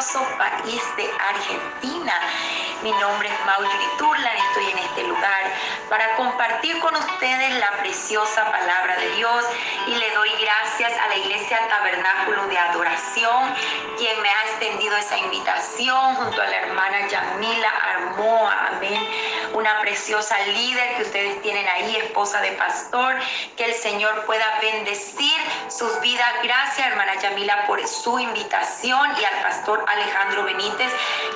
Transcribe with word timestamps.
precioso 0.00 0.26
país 0.38 0.82
de 0.96 1.10
Argentina. 1.28 2.14
Mi 2.82 2.90
nombre 2.92 3.28
es 3.28 3.44
Mauri 3.44 3.68
Turlan, 3.98 4.36
estoy 4.48 4.70
en 4.70 4.78
este 4.78 5.02
lugar 5.04 5.42
para 5.90 6.16
compartir 6.16 6.80
con 6.80 6.96
ustedes 6.96 7.54
la 7.58 7.70
preciosa 7.80 8.50
palabra 8.50 8.96
de 8.96 9.10
Dios 9.16 9.44
y 9.88 9.94
le 9.96 10.10
doy 10.12 10.30
gracias 10.40 10.92
a 10.98 11.08
la 11.08 11.16
Iglesia 11.18 11.58
Tabernáculo 11.68 12.46
de 12.46 12.56
Adoración, 12.56 13.54
quien 13.98 14.22
me 14.22 14.28
ha 14.30 14.42
extendido 14.48 14.96
esa 14.96 15.18
invitación 15.18 16.14
junto 16.14 16.40
a 16.40 16.46
la 16.46 16.56
hermana 16.56 17.06
Yamila 17.06 17.68
Armoa, 17.68 18.68
amén, 18.68 19.06
una 19.54 19.80
preciosa 19.80 20.38
líder 20.46 20.96
que 20.96 21.02
ustedes 21.02 21.42
tienen 21.42 21.66
ahí, 21.68 21.96
esposa 21.96 22.40
de 22.40 22.52
pastor, 22.52 23.14
que 23.56 23.64
el 23.64 23.74
Señor 23.74 24.24
pueda 24.26 24.46
bendecir 24.60 25.36
sus 25.68 26.00
vidas. 26.00 26.28
Gracias, 26.42 26.86
hermana 26.86 27.14
Yamila, 27.20 27.66
por 27.66 27.86
su 27.86 28.18
invitación 28.18 29.10
y 29.20 29.24
al 29.24 29.42
pastor 29.42 29.84
Alejandro 29.88 30.44
Benítez, 30.44 30.92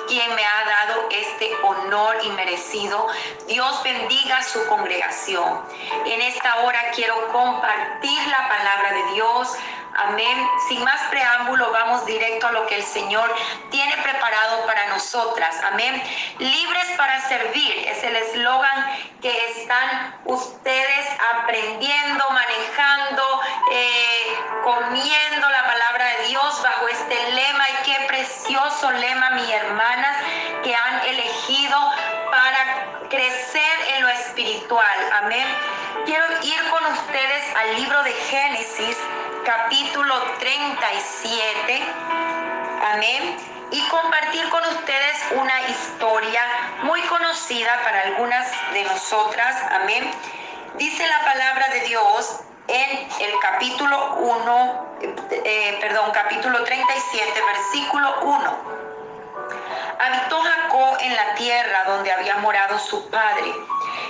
quien 0.09 0.34
me 0.34 0.45
ha 0.45 0.64
dado 0.64 1.09
este 1.10 1.50
honor 1.62 2.16
y 2.24 2.28
merecido. 2.30 3.06
Dios 3.46 3.82
bendiga 3.82 4.42
su 4.42 4.65
congregación. 4.66 5.62
En 6.06 6.20
esta 6.23 6.60
hora 6.60 6.80
quiero 6.95 7.28
compartir 7.32 8.26
la 8.28 8.48
palabra 8.48 8.92
de 8.92 9.15
Dios 9.15 9.48
Amén. 9.96 10.48
Sin 10.68 10.82
más 10.82 11.00
preámbulo, 11.10 11.70
vamos 11.70 12.04
directo 12.04 12.48
a 12.48 12.52
lo 12.52 12.66
que 12.66 12.76
el 12.76 12.82
Señor 12.82 13.32
tiene 13.70 13.96
preparado 13.98 14.66
para 14.66 14.86
nosotras. 14.88 15.56
Amén. 15.64 16.02
Libres 16.38 16.86
para 16.96 17.20
servir 17.28 17.88
es 17.88 18.02
el 18.02 18.16
eslogan 18.16 18.86
que 19.22 19.50
están 19.50 20.20
ustedes 20.24 21.06
aprendiendo, 21.36 22.24
manejando, 22.30 23.40
eh, 23.72 24.38
comiendo 24.64 25.48
la 25.48 25.64
palabra 25.64 26.06
de 26.06 26.26
Dios 26.29 26.62
bajo 26.62 26.88
este 26.88 27.30
lema. 27.32 27.64
Y 27.70 27.84
qué 27.84 28.04
precioso 28.08 28.90
lema, 28.90 29.30
mi 29.30 29.52
hermanas, 29.52 30.16
que 30.64 30.74
han 30.74 31.06
elegido 31.06 31.79
para 32.30 33.08
crecer 33.08 33.80
en 33.95 34.02
lo 34.02 34.08
espiritual. 34.08 35.12
Amén. 35.23 35.46
Quiero 36.04 36.26
ir 36.42 36.68
con 36.70 36.84
ustedes 36.92 37.56
al 37.56 37.76
libro 37.76 38.02
de 38.02 38.12
Génesis 38.12 38.98
capítulo 39.45 40.14
37. 40.38 41.82
Amén. 42.92 43.37
Y 43.70 43.82
compartir 43.88 44.48
con 44.48 44.64
ustedes 44.66 45.16
una 45.32 45.68
historia 45.68 46.42
muy 46.82 47.01
conocida 47.02 47.78
para 47.82 48.02
algunas 48.02 48.51
de 48.73 48.84
nosotras. 48.84 49.56
Amén. 49.73 50.10
Dice 50.76 51.06
la 51.06 51.24
palabra 51.24 51.68
de 51.68 51.80
Dios 51.80 52.40
en 52.68 53.09
el 53.20 53.38
capítulo 53.40 54.14
1, 54.16 54.96
eh, 55.30 55.79
perdón, 55.80 56.10
capítulo 56.12 56.64
37, 56.64 57.42
versículo 57.46 58.14
1. 58.23 58.84
Habitó 60.01 60.40
Jacob 60.40 60.96
en 61.01 61.14
la 61.14 61.34
tierra 61.34 61.84
donde 61.86 62.12
había 62.12 62.36
morado 62.36 62.79
su 62.79 63.10
padre, 63.10 63.54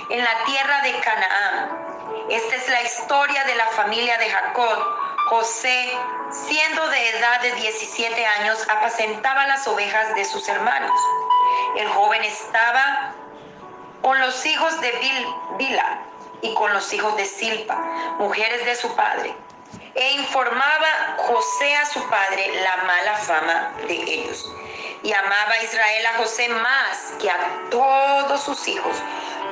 en 0.09 0.23
la 0.23 0.43
tierra 0.45 0.81
de 0.81 0.99
Canaán. 0.99 1.85
Esta 2.29 2.55
es 2.55 2.69
la 2.69 2.81
historia 2.81 3.43
de 3.43 3.55
la 3.55 3.67
familia 3.67 4.17
de 4.17 4.29
Jacob 4.29 5.04
José, 5.25 5.91
siendo 6.29 6.87
de 6.87 7.09
edad 7.09 7.41
de 7.41 7.51
17 7.55 8.25
años, 8.25 8.59
apacentaba 8.69 9.47
las 9.47 9.67
ovejas 9.67 10.13
de 10.13 10.23
sus 10.23 10.47
hermanos. 10.47 10.91
El 11.77 11.87
joven 11.87 12.23
estaba 12.23 13.15
con 14.03 14.19
los 14.19 14.45
hijos 14.45 14.79
de 14.81 14.93
Bila 15.57 15.99
y 16.43 16.53
con 16.53 16.71
los 16.73 16.93
hijos 16.93 17.17
de 17.17 17.25
Silpa, 17.25 17.75
mujeres 18.19 18.65
de 18.65 18.75
su 18.75 18.95
padre, 18.95 19.35
e 19.95 20.11
informaba 20.11 21.15
José 21.17 21.75
a 21.75 21.85
su 21.87 22.07
padre 22.07 22.61
la 22.61 22.83
mala 22.83 23.17
fama 23.17 23.73
de 23.87 23.95
ellos. 23.95 24.47
Y 25.01 25.11
amaba 25.11 25.57
Israel 25.63 26.05
a 26.05 26.17
José 26.17 26.49
más 26.49 27.13
que 27.19 27.31
a 27.31 27.37
todos 27.71 28.43
sus 28.43 28.67
hijos, 28.67 28.95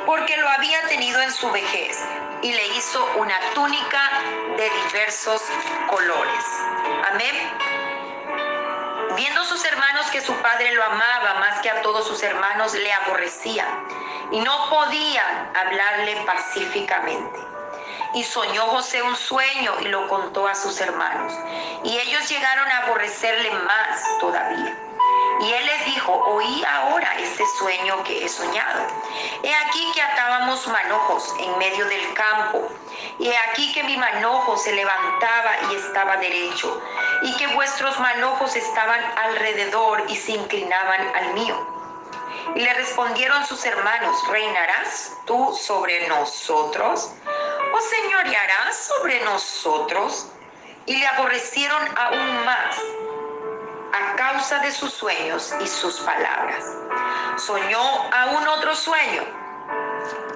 porque 0.06 0.38
lo 0.38 0.47
había 0.50 0.84
tenido 0.88 1.20
en 1.20 1.31
su 1.31 1.50
vejez 1.50 1.97
y 2.44 2.52
le 2.52 2.68
hizo 2.68 3.04
una 3.16 3.40
túnica 3.56 4.12
de 4.58 4.70
diversos 4.70 5.42
colores. 5.90 6.46
Amén. 7.12 7.36
Viendo 9.16 9.46
sus 9.46 9.64
hermanos 9.64 10.06
que 10.12 10.22
su 10.22 10.34
padre 10.42 10.74
lo 10.74 10.84
amaba 10.84 11.40
más 11.40 11.62
que 11.62 11.70
a 11.70 11.82
todos 11.82 12.06
sus 12.06 12.22
hermanos, 12.22 12.74
le 12.74 12.92
aborrecía 12.92 13.66
y 14.32 14.40
no 14.42 14.70
podían 14.70 15.56
hablarle 15.56 16.18
pacíficamente. 16.26 17.40
Y 18.14 18.24
soñó 18.24 18.64
José 18.68 19.02
un 19.02 19.16
sueño 19.16 19.76
y 19.82 19.86
lo 19.86 20.08
contó 20.08 20.48
a 20.48 20.53
sus 20.53 20.80
hermanos. 20.82 21.34
Y 21.84 21.98
ellos 21.98 22.28
llegaron 22.30 22.68
a 22.70 22.78
aborrecerle 22.80 23.52
más 23.52 24.18
todavía. 24.20 24.78
Y 25.42 25.54
él 25.54 25.66
les 25.66 25.86
dijo, 25.86 26.14
oí 26.14 26.64
ahora 26.66 27.16
este 27.20 27.44
sueño 27.58 28.04
que 28.04 28.24
he 28.24 28.30
soñado. 28.30 28.88
He 29.42 29.54
aquí 29.54 29.92
que 29.94 30.02
atábamos 30.02 30.66
manojos 30.68 31.34
en 31.40 31.58
medio 31.58 31.86
del 31.88 32.14
campo. 32.14 32.70
Y 33.20 33.28
he 33.28 33.38
aquí 33.50 33.74
que 33.74 33.84
mi 33.84 33.98
manojo 33.98 34.58
se 34.58 34.74
levantaba 34.74 35.52
y 35.70 35.76
estaba 35.76 36.18
derecho. 36.18 36.82
Y 37.24 37.36
que 37.38 37.48
vuestros 37.48 38.00
manojos 38.00 38.56
estaban 38.56 39.02
alrededor 39.18 40.04
y 40.08 40.16
se 40.16 40.34
inclinaban 40.34 41.16
al 41.16 41.34
mío. 41.34 41.56
Y 42.56 42.60
le 42.60 42.74
respondieron 42.74 43.46
sus 43.46 43.66
hermanos, 43.66 44.16
¿reinarás 44.30 45.14
tú 45.26 45.58
sobre 45.60 46.08
nosotros? 46.08 47.12
¿O 47.74 47.80
señorearás 47.80 48.78
sobre 48.78 49.24
nosotros? 49.24 50.28
Y 50.86 50.98
le 50.98 51.08
aborrecieron 51.08 51.82
aún 51.98 52.46
más 52.46 52.76
a 53.94 54.16
causa 54.16 54.59
de 54.59 54.72
sus 54.72 54.92
sueños 54.92 55.54
y 55.62 55.68
sus 55.68 56.00
palabras. 56.00 56.66
Soñó 57.38 57.81
aún 58.12 58.48
otro 58.48 58.76
sueño 58.76 59.24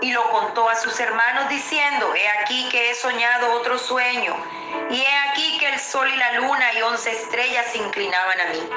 y 0.02 0.12
lo 0.12 0.24
contó 0.30 0.70
a 0.70 0.76
sus 0.76 1.00
hermanos 1.00 1.50
diciendo, 1.50 2.14
he 2.16 2.30
aquí 2.30 2.70
que 2.70 2.92
he 2.92 2.96
soñado 2.96 3.52
otro 3.54 3.78
sueño, 3.80 4.36
y 4.90 5.02
he 5.02 5.18
aquí 5.30 5.58
que 5.58 5.70
el 5.70 5.80
sol 5.80 6.08
y 6.10 6.16
la 6.16 6.34
luna 6.34 6.74
y 6.74 6.82
once 6.84 7.12
estrellas 7.12 7.66
se 7.72 7.80
inclinaban 7.80 8.40
a 8.42 8.46
mí. 8.46 8.70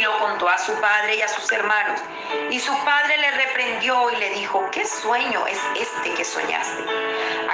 Lo 0.00 0.18
contó 0.18 0.48
a 0.48 0.56
su 0.56 0.72
padre 0.80 1.16
y 1.16 1.22
a 1.22 1.28
sus 1.28 1.50
hermanos. 1.52 2.00
Y 2.50 2.58
su 2.58 2.76
padre 2.84 3.18
le 3.18 3.30
reprendió 3.32 4.10
y 4.10 4.16
le 4.16 4.30
dijo, 4.30 4.68
¿qué 4.70 4.86
sueño 4.86 5.46
es 5.46 5.58
este 5.76 6.14
que 6.14 6.24
soñaste? 6.24 6.84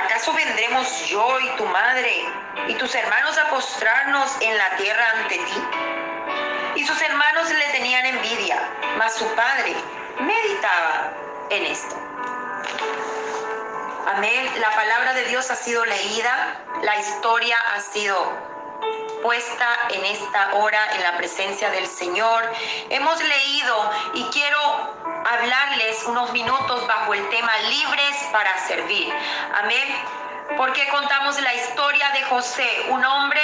¿Acaso 0.05 0.33
vendremos 0.33 1.07
yo 1.07 1.41
y 1.41 1.49
tu 1.57 1.67
madre 1.67 2.25
y 2.69 2.75
tus 2.75 2.95
hermanos 2.95 3.37
a 3.39 3.51
postrarnos 3.51 4.31
en 4.41 4.57
la 4.57 4.77
tierra 4.77 5.05
ante 5.17 5.39
ti? 5.39 5.63
Y 6.77 6.87
sus 6.87 7.01
hermanos 7.03 7.51
le 7.51 7.67
tenían 7.73 8.07
envidia, 8.07 8.61
mas 8.97 9.15
su 9.15 9.27
padre 9.35 9.75
meditaba 10.21 11.13
en 11.51 11.65
esto. 11.65 11.97
Amén. 14.15 14.49
La 14.61 14.71
palabra 14.71 15.15
de 15.15 15.25
Dios 15.25 15.51
ha 15.51 15.57
sido 15.57 15.85
leída, 15.85 16.61
la 16.83 16.97
historia 16.97 17.59
ha 17.75 17.81
sido 17.81 18.46
puesta 19.23 19.69
en 19.91 20.05
esta 20.05 20.55
hora 20.55 20.95
en 20.95 21.03
la 21.03 21.17
presencia 21.17 21.71
del 21.71 21.87
Señor. 21.87 22.45
Hemos 22.91 23.21
leído 23.23 23.91
y 24.15 24.25
quiero 24.25 24.59
hablarles 25.27 26.05
unos 26.07 26.33
minutos 26.33 26.87
bajo 26.87 27.15
el 27.15 27.29
tema 27.31 27.53
libres 27.69 28.17
para 28.33 28.57
servir. 28.67 29.13
Amén. 29.63 29.89
Porque 30.57 30.87
contamos 30.89 31.41
la 31.41 31.55
historia 31.55 32.09
de 32.11 32.23
José, 32.23 32.87
un 32.91 33.05
hombre 33.05 33.43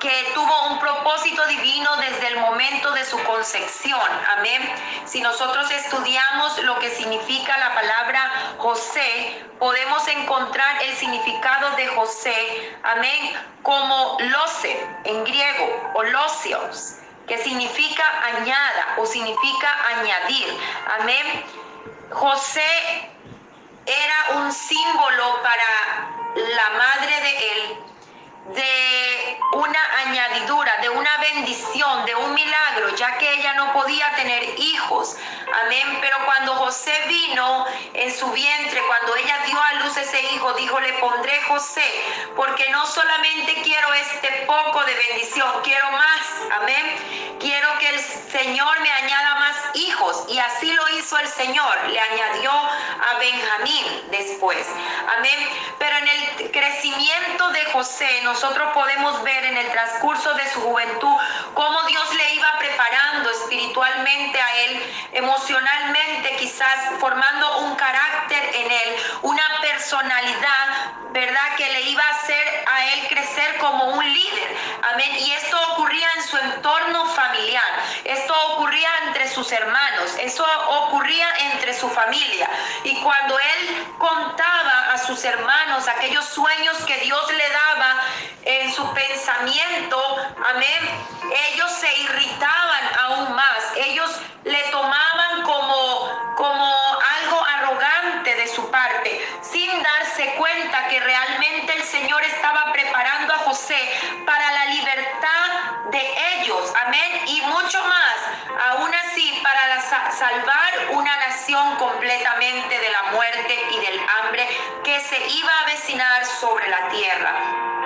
que 0.00 0.30
tuvo 0.34 0.68
un 0.68 0.78
propósito 0.78 1.46
divino 1.46 1.96
desde 1.96 2.28
el 2.28 2.38
momento 2.38 2.92
de 2.92 3.04
su 3.04 3.18
concepción. 3.24 4.00
Amén. 4.36 4.62
Si 5.04 5.20
nosotros 5.20 5.70
estudiamos 5.70 6.62
lo 6.64 6.78
que 6.78 6.90
significa 6.90 7.56
la 7.58 7.74
palabra 7.74 8.54
José, 8.58 9.44
podemos 9.58 10.06
encontrar 10.08 10.82
el 10.82 10.94
significado 10.96 11.70
de 11.76 11.86
José, 11.88 12.76
amén, 12.82 13.32
como 13.62 14.18
lose 14.20 14.86
en 15.04 15.24
griego 15.24 15.92
o 15.94 16.02
losios, 16.02 16.96
que 17.26 17.38
significa 17.38 18.04
añada 18.24 18.96
o 18.98 19.06
significa 19.06 19.76
añadir. 19.96 20.58
Amén. 21.00 21.44
José 22.10 23.10
era 23.86 24.40
un 24.40 24.52
símbolo 24.52 25.42
para 25.42 26.10
la 26.34 26.78
madre 26.78 27.20
de 27.20 27.52
él 27.52 27.78
de 28.54 29.38
una 29.52 29.80
añadidura, 30.06 30.76
de 30.80 30.88
una 30.90 31.16
bendición, 31.18 32.04
de 32.04 32.14
un 32.14 32.34
milagro, 32.34 32.94
ya 32.96 33.16
que 33.18 33.32
ella 33.34 33.54
no 33.54 33.72
podía 33.72 34.14
tener 34.14 34.58
hijos. 34.58 35.16
Amén. 35.64 35.98
Pero 36.00 36.16
cuando 36.24 36.54
José 36.54 36.92
vino 37.08 37.66
en 37.94 38.14
su 38.14 38.30
vientre, 38.30 38.80
cuando 38.86 39.16
ella 39.16 39.38
dio 39.46 39.60
a 39.60 39.72
luz 39.84 39.96
ese 39.96 40.20
hijo, 40.34 40.52
dijo, 40.54 40.78
le 40.80 40.92
pondré 40.94 41.40
José, 41.42 41.84
porque 42.34 42.68
no 42.70 42.86
solamente 42.86 43.54
quiero 43.62 43.92
este 43.94 44.28
poco 44.46 44.84
de 44.84 44.94
bendición, 44.94 45.50
quiero 45.62 45.90
más. 45.92 46.26
Amén. 46.60 47.36
Quiero 47.40 47.68
que 47.78 47.88
el 47.90 48.00
Señor 48.00 48.80
me 48.80 48.90
añada 48.90 49.34
más 49.36 49.56
hijos. 49.74 50.24
Y 50.28 50.38
así 50.38 50.72
lo 50.72 50.88
hizo 50.90 51.18
el 51.18 51.28
Señor. 51.28 51.74
Le 51.88 52.00
añadió 52.00 52.50
a 52.50 53.18
Benjamín 53.18 53.86
después. 54.10 54.66
Amén. 55.16 55.48
Pero 55.78 55.96
en 55.98 56.08
el 56.08 56.50
crecimiento 56.50 57.50
de 57.50 57.64
José, 57.66 58.20
nosotros 58.36 58.68
podemos 58.74 59.22
ver 59.22 59.46
en 59.46 59.56
el 59.56 59.72
transcurso 59.72 60.34
de 60.34 60.46
su 60.50 60.60
juventud 60.60 61.16
cómo 61.54 61.82
Dios 61.84 62.14
le 62.16 62.34
iba 62.34 62.58
preparando 62.58 63.30
espiritualmente 63.30 64.38
a 64.38 64.56
él, 64.56 64.94
emocionalmente 65.12 66.36
quizás 66.36 67.00
formando 67.00 67.60
un 67.60 67.74
carácter 67.76 68.42
en 68.56 68.70
él, 68.70 68.96
una 69.22 69.42
personalidad, 69.62 70.92
¿verdad? 71.12 71.56
Que 71.56 71.66
le 71.72 71.80
iba 71.80 72.02
a 72.02 72.10
hacer 72.10 72.64
a 72.66 72.92
él 72.92 73.08
crecer 73.08 73.56
como 73.56 73.84
un 73.94 74.04
líder. 74.04 74.56
Amén. 74.92 75.16
Y 75.18 75.32
esto 75.32 75.56
ocurría 75.72 76.08
en 76.16 76.22
su 76.22 76.36
entorno 76.36 77.06
familiar. 77.06 77.64
Esto 78.04 78.34
ocurría 78.52 78.90
entre 79.06 79.28
sus 79.28 79.50
hermanos. 79.50 80.14
Eso 80.20 80.44
ocurría 80.68 81.26
entre 81.52 81.72
su 81.72 81.88
familia. 81.88 82.50
Y 82.84 83.00
cuando 83.00 83.38
él 83.38 83.86
contaba 83.96 84.92
a 84.92 84.98
sus 84.98 85.24
hermanos 85.24 85.88
aquellos 85.88 86.26
sueños 86.26 86.76
que 86.86 86.98
Dios 86.98 87.32
le 87.32 87.48
daba 87.48 88.00
en 88.46 88.72
su 88.72 88.94
pensamiento, 88.94 89.98
amén, 90.54 90.80
ellos 91.50 91.70
se 91.72 91.92
irritaban 91.98 92.84
aún 93.02 93.34
más. 93.34 93.72
Ellos 93.74 94.10
le 94.44 94.62
tomaban 94.70 95.42
como, 95.42 96.34
como 96.36 96.74
algo 97.18 97.44
arrogante 97.44 98.36
de 98.36 98.46
su 98.46 98.70
parte, 98.70 99.20
sin 99.42 99.82
darse 99.82 100.34
cuenta 100.36 100.86
que 100.86 101.00
realmente 101.00 101.74
el 101.74 101.82
Señor 101.82 102.22
estaba 102.22 102.72
preparando 102.72 103.34
a 103.34 103.38
José 103.38 104.22
para 104.24 104.52
la 104.52 104.66
libertad 104.66 105.50
de 105.90 106.14
ellos. 106.36 106.72
Amén. 106.86 107.22
Y 107.26 107.40
mucho 107.40 107.82
más, 107.82 108.16
aún 108.70 108.94
así, 108.94 109.42
para 109.42 109.80
salvar 110.12 110.72
una 110.92 111.16
nación 111.16 111.74
completamente 111.76 112.78
de 112.78 112.90
la 112.90 113.02
muerte 113.10 113.60
y 113.72 113.80
del 113.80 114.00
hambre 114.20 114.48
que 114.84 115.00
se 115.00 115.18
iba 115.30 115.50
a 115.50 115.62
avecinar 115.62 116.24
sobre 116.24 116.68
la 116.68 116.88
tierra. 116.90 117.85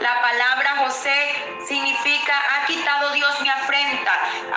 La 0.00 0.20
palabra 0.20 0.76
José 0.78 1.58
significa, 1.66 2.34
ha 2.54 2.66
quitado 2.66 3.12
Dios 3.12 3.40
mi 3.40 3.48
afrenta. 3.48 4.12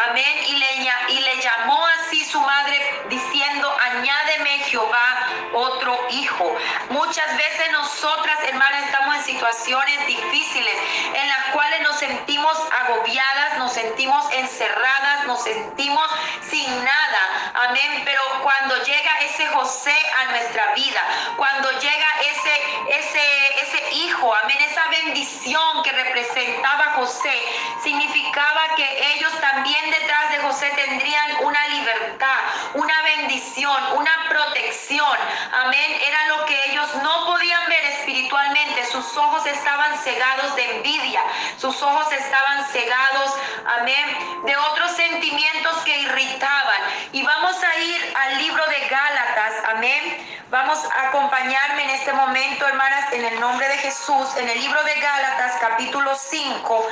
Amén. 0.09 0.37
Y 0.47 0.57
le, 0.57 0.67
y 1.09 1.19
le 1.19 1.41
llamó 1.41 1.85
así 1.99 2.23
su 2.25 2.39
madre 2.41 3.03
diciendo, 3.09 3.75
añádeme 3.81 4.59
Jehová 4.59 5.27
otro 5.53 5.97
hijo. 6.09 6.55
Muchas 6.89 7.37
veces 7.37 7.71
nosotras, 7.71 8.39
hermanas, 8.47 8.83
estamos 8.85 9.15
en 9.15 9.23
situaciones 9.23 10.05
difíciles 10.07 10.75
en 11.13 11.27
las 11.29 11.45
cuales 11.53 11.81
nos 11.81 11.97
sentimos 11.97 12.57
agobiadas, 12.81 13.57
nos 13.57 13.73
sentimos 13.73 14.31
encerradas, 14.33 15.25
nos 15.25 15.43
sentimos 15.43 16.09
sin 16.49 16.83
nada. 16.83 17.51
Amén. 17.67 18.03
Pero 18.05 18.21
cuando 18.43 18.83
llega 18.83 19.19
ese 19.21 19.47
José 19.47 19.95
a 20.19 20.31
nuestra 20.31 20.73
vida, 20.73 21.01
cuando 21.37 21.71
llega 21.79 22.07
ese, 22.21 22.99
ese, 22.99 23.61
ese 23.61 23.78
hijo, 23.91 24.33
amén, 24.43 24.57
esa 24.61 24.87
bendición 24.89 25.83
que 25.83 25.91
representaba 25.91 26.93
José, 26.95 27.41
significaba 27.83 28.75
que 28.75 29.13
ellos 29.13 29.31
también 29.39 29.89
detrás 29.89 30.31
de 30.31 30.37
José 30.39 30.71
tendrían 30.75 31.43
una 31.43 31.67
libertad, 31.67 32.39
una 32.73 33.01
bendición, 33.03 33.77
una 33.95 34.11
protección. 34.29 35.17
Amén. 35.53 36.01
Era 36.05 36.27
lo 36.27 36.45
que 36.45 36.71
ellos 36.71 36.87
no 37.03 37.25
podían 37.25 37.67
ver 37.67 37.83
espiritualmente. 37.85 38.85
Sus 38.85 39.17
ojos 39.17 39.45
estaban 39.45 39.97
cegados 39.97 40.55
de 40.55 40.77
envidia. 40.77 41.21
Sus 41.57 41.81
ojos 41.81 42.11
estaban 42.11 42.65
cegados, 42.65 43.33
amén, 43.79 44.45
de 44.45 44.55
otros 44.57 44.91
sentimientos 44.91 45.77
que 45.83 45.99
irritaban. 45.99 46.81
Y 47.11 47.23
vamos 47.23 47.55
a 47.63 47.79
ir 47.79 48.13
al 48.17 48.37
libro 48.37 48.65
de 48.67 48.87
Gálatas, 48.87 49.53
amén. 49.69 50.17
Vamos 50.49 50.79
a 50.97 51.09
acompañarme 51.09 51.83
en 51.83 51.89
este 51.91 52.11
momento, 52.13 52.67
hermanas, 52.67 53.13
en 53.13 53.23
el 53.23 53.39
nombre 53.39 53.67
de 53.67 53.77
Jesús, 53.81 54.35
en 54.37 54.49
el 54.49 54.59
libro 54.59 54.83
de 54.83 54.95
Gálatas, 54.95 55.57
capítulo 55.61 56.15
5, 56.15 56.87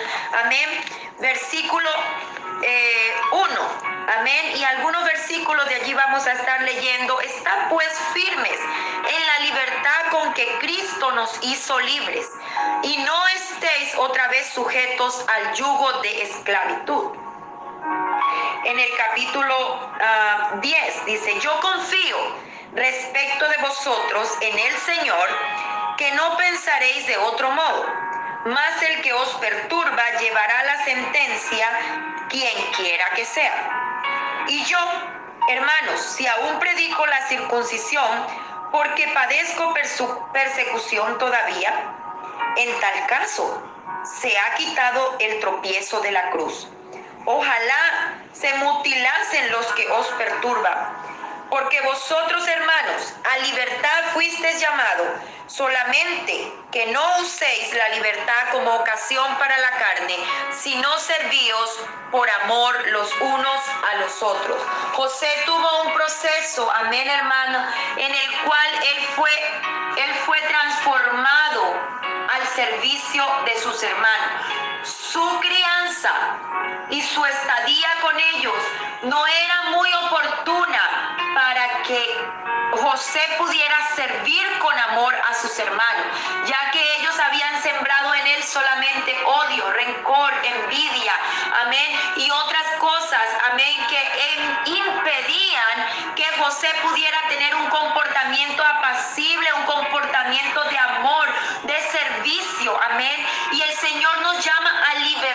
amén, 0.46 0.70
versículo 1.20 1.90
1. 1.90 2.64
Eh, 2.64 3.08
Amén. 4.20 4.56
Y 4.56 4.64
algunos 4.64 5.04
versículos 5.04 5.68
de 5.68 5.76
allí 5.76 5.94
vamos 5.94 6.26
a 6.26 6.32
estar 6.32 6.62
leyendo. 6.62 7.20
Están 7.20 7.68
pues 7.70 7.90
firmes 8.14 8.58
en 9.10 9.26
la 9.26 9.40
libertad 9.40 10.12
con 10.12 10.34
que 10.34 10.48
Cristo 10.60 11.12
nos 11.12 11.38
hizo 11.44 11.78
libres. 11.82 12.26
Y 12.84 12.98
no 12.98 13.28
estéis 13.28 13.96
otra 13.98 14.30
vez 14.30 14.48
sujetos 14.48 15.26
al 15.28 15.54
yugo 15.56 16.02
de 16.02 16.22
esclavitud. 16.22 17.12
En 18.64 18.80
el 18.80 18.90
capítulo 18.96 19.92
10 20.62 20.96
ah, 20.96 21.04
dice, 21.06 21.40
yo 21.42 21.60
confío 21.60 22.18
respecto 22.74 23.48
de 23.50 23.58
vosotros 23.58 24.30
en 24.42 24.58
el 24.58 24.78
Señor, 24.78 25.28
que 25.98 26.12
no 26.12 26.38
pensaréis 26.38 27.08
de 27.08 27.18
otro 27.18 27.52
modo, 27.52 27.86
mas 28.46 28.82
el 28.84 29.02
que 29.02 29.14
os 29.14 29.30
perturba 29.36 30.04
llevará 30.20 30.64
la 30.64 30.84
sentencia 30.86 31.68
quien 32.30 32.56
quiera 32.78 33.10
que 33.16 33.26
sea. 33.26 34.44
Y 34.48 34.64
yo, 34.66 34.78
hermanos, 35.50 36.00
si 36.00 36.28
aún 36.28 36.60
predico 36.60 37.06
la 37.08 37.28
circuncisión, 37.28 38.08
porque 38.72 39.08
padezco 39.10 39.74
persecución 40.32 41.18
todavía, 41.18 41.74
en 42.58 42.80
tal 42.80 43.08
caso 43.08 43.64
se 44.04 44.38
ha 44.38 44.54
quitado 44.56 45.16
el 45.20 45.40
tropiezo 45.40 46.00
de 46.02 46.12
la 46.12 46.30
cruz. 46.30 46.68
Ojalá 47.26 48.22
se 48.32 48.54
mutilasen 48.56 49.52
los 49.52 49.66
que 49.74 49.88
os 49.90 50.08
perturban 50.10 51.07
porque 51.50 51.80
vosotros, 51.82 52.48
hermanos, 52.48 53.14
a 53.32 53.38
libertad 53.40 54.04
fuisteis 54.14 54.60
llamados, 54.60 55.08
solamente 55.48 56.52
que 56.72 56.88
no 56.88 57.20
uséis 57.20 57.74
la 57.74 57.90
libertad 57.90 58.52
como 58.52 58.76
ocasión 58.76 59.36
para 59.38 59.58
la 59.58 59.72
carne, 59.72 60.18
sino 60.52 60.98
servíos 61.00 61.80
por 62.12 62.30
amor 62.44 62.76
los 62.88 63.12
unos 63.22 63.62
a 63.92 63.96
los 63.96 64.22
otros. 64.22 64.62
José 64.94 65.30
tuvo 65.46 65.82
un 65.84 65.94
proceso, 65.94 66.70
amén, 66.72 67.08
hermano, 67.08 67.66
en 67.98 68.14
el 68.14 68.32
cual 68.44 68.74
él 68.84 69.08
fue, 69.16 69.32
él 69.98 70.14
fue 70.26 70.40
transformado 70.42 71.74
al 72.34 72.48
servicio 72.48 73.26
de 73.46 73.58
sus 73.62 73.82
hermanos. 73.84 74.46
Su 74.84 75.40
crianza 75.40 76.12
y 76.90 77.02
su 77.02 77.26
estadía 77.26 77.90
con 78.02 78.20
ellos 78.20 78.56
no 79.04 79.26
era 79.26 79.62
muy 79.72 79.94
oportuna 79.94 81.17
para 81.38 81.84
que 81.84 82.04
José 82.72 83.22
pudiera 83.38 83.78
servir 83.96 84.58
con 84.58 84.76
amor 84.76 85.14
a 85.16 85.36
sus 85.36 85.60
hermanos, 85.60 86.08
ya 86.48 86.72
que 86.72 86.96
ellos 86.96 87.14
habían 87.20 87.62
sembrado 87.62 88.16
en 88.16 88.26
él 88.26 88.44
solamente 88.44 89.16
odio, 89.24 89.70
rencor, 89.70 90.34
envidia, 90.44 91.14
amén, 91.64 91.92
y 92.16 92.32
otras 92.32 92.66
cosas, 92.80 93.22
amén, 93.52 93.86
que 93.88 94.72
impedían 94.72 96.16
que 96.16 96.26
José 96.40 96.70
pudiera 96.82 97.20
tener 97.30 97.54
un 97.54 97.68
comportamiento 97.68 98.64
apacible, 98.64 99.54
un 99.54 99.66
comportamiento 99.66 100.64
de 100.64 100.78
amor, 100.80 101.30
de 101.64 101.80
servicio, 101.82 102.80
amén. 102.90 103.28
Y 103.52 103.62
el 103.62 103.74
Señor 103.76 104.22
nos 104.22 104.44
llama 104.44 104.84
a 104.90 104.96
libertad 104.96 105.18
para 105.18 105.27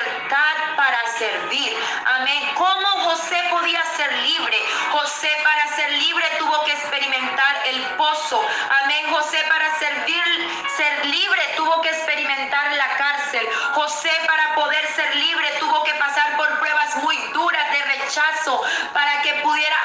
servir, 1.19 1.77
amén. 2.07 2.43
¿Cómo 2.55 2.89
José 3.09 3.37
podía 3.51 3.83
ser 3.97 4.13
libre? 4.23 4.57
José 4.91 5.31
para 5.45 5.67
ser 5.77 5.93
libre 5.93 6.25
tuvo 6.39 6.65
que 6.65 6.73
experimentar 6.73 7.67
el 7.67 7.83
pozo. 7.97 8.43
Amén. 8.83 9.07
José 9.11 9.39
para 9.49 9.79
servir, 9.79 10.25
ser 10.77 11.07
libre 11.07 11.43
tuvo 11.57 11.81
que 11.83 11.89
experimentar 11.89 12.73
la 12.73 12.89
cárcel. 12.97 13.47
José 13.75 14.11
para 14.27 14.55
poder 14.55 14.87
ser 14.95 15.15
libre 15.17 15.49
tuvo 15.61 15.83
que 15.85 15.95
pasar 15.95 16.37
por 16.37 16.59
pruebas 16.59 16.97
muy 17.03 17.17
duras 17.33 17.71
de 17.71 17.83
rechazo 17.83 18.63
para 18.93 19.23
que 19.23 19.35
pudiera 19.43 19.77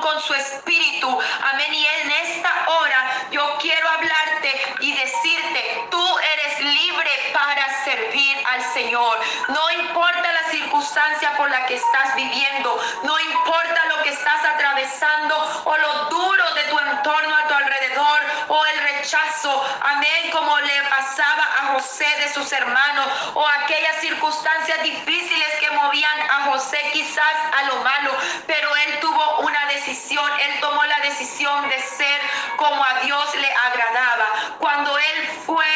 con 0.00 0.20
su 0.20 0.34
Espíritu. 0.34 1.08
Amén. 1.52 1.72
Y 1.72 1.86
en 1.86 2.10
esta 2.10 2.50
hora 2.68 3.28
yo 3.30 3.56
quiero 3.60 3.88
hablarte 3.88 4.74
y 4.80 4.92
decirte, 4.92 5.86
tú 5.90 6.18
eres 6.18 6.60
libre 6.60 7.10
para 7.32 7.84
servir 7.84 8.36
al 8.50 8.62
Señor. 8.72 9.18
No 9.48 9.70
importa 9.70 10.32
la 10.32 10.50
circunstancia 10.50 11.36
por 11.36 11.48
la 11.50 11.66
que 11.66 11.76
estás 11.76 12.16
viviendo, 12.16 12.80
no 13.04 13.20
importa 13.20 13.86
lo 13.96 14.02
que 14.02 14.10
estás 14.10 14.44
atravesando 14.44 15.62
o 15.64 15.76
lo 15.76 16.04
duro 16.06 16.54
de 16.54 16.64
tu 16.64 16.78
entorno 16.78 17.36
a 17.36 17.48
tu 17.48 17.54
alrededor 17.54 18.20
o 18.48 18.66
el 18.66 18.78
rechazo, 18.80 19.64
amén, 19.82 20.30
como 20.32 20.58
le 20.60 20.73
a 21.22 21.72
José 21.74 22.06
de 22.18 22.32
sus 22.32 22.50
hermanos 22.52 23.06
o 23.34 23.46
aquellas 23.46 24.00
circunstancias 24.00 24.82
difíciles 24.82 25.48
que 25.60 25.70
movían 25.70 26.20
a 26.30 26.50
José 26.50 26.78
quizás 26.92 27.34
a 27.56 27.62
lo 27.64 27.76
malo, 27.84 28.10
pero 28.46 28.74
él 28.76 28.98
tuvo 29.00 29.38
una 29.40 29.66
decisión, 29.66 30.28
él 30.40 30.60
tomó 30.60 30.84
la 30.84 30.98
decisión 31.00 31.68
de 31.68 31.80
ser 31.80 32.20
como 32.56 32.84
a 32.84 33.00
Dios 33.00 33.34
le 33.36 33.48
agradaba. 33.48 34.26
Cuando 34.58 34.98
él 34.98 35.28
fue 35.46 35.66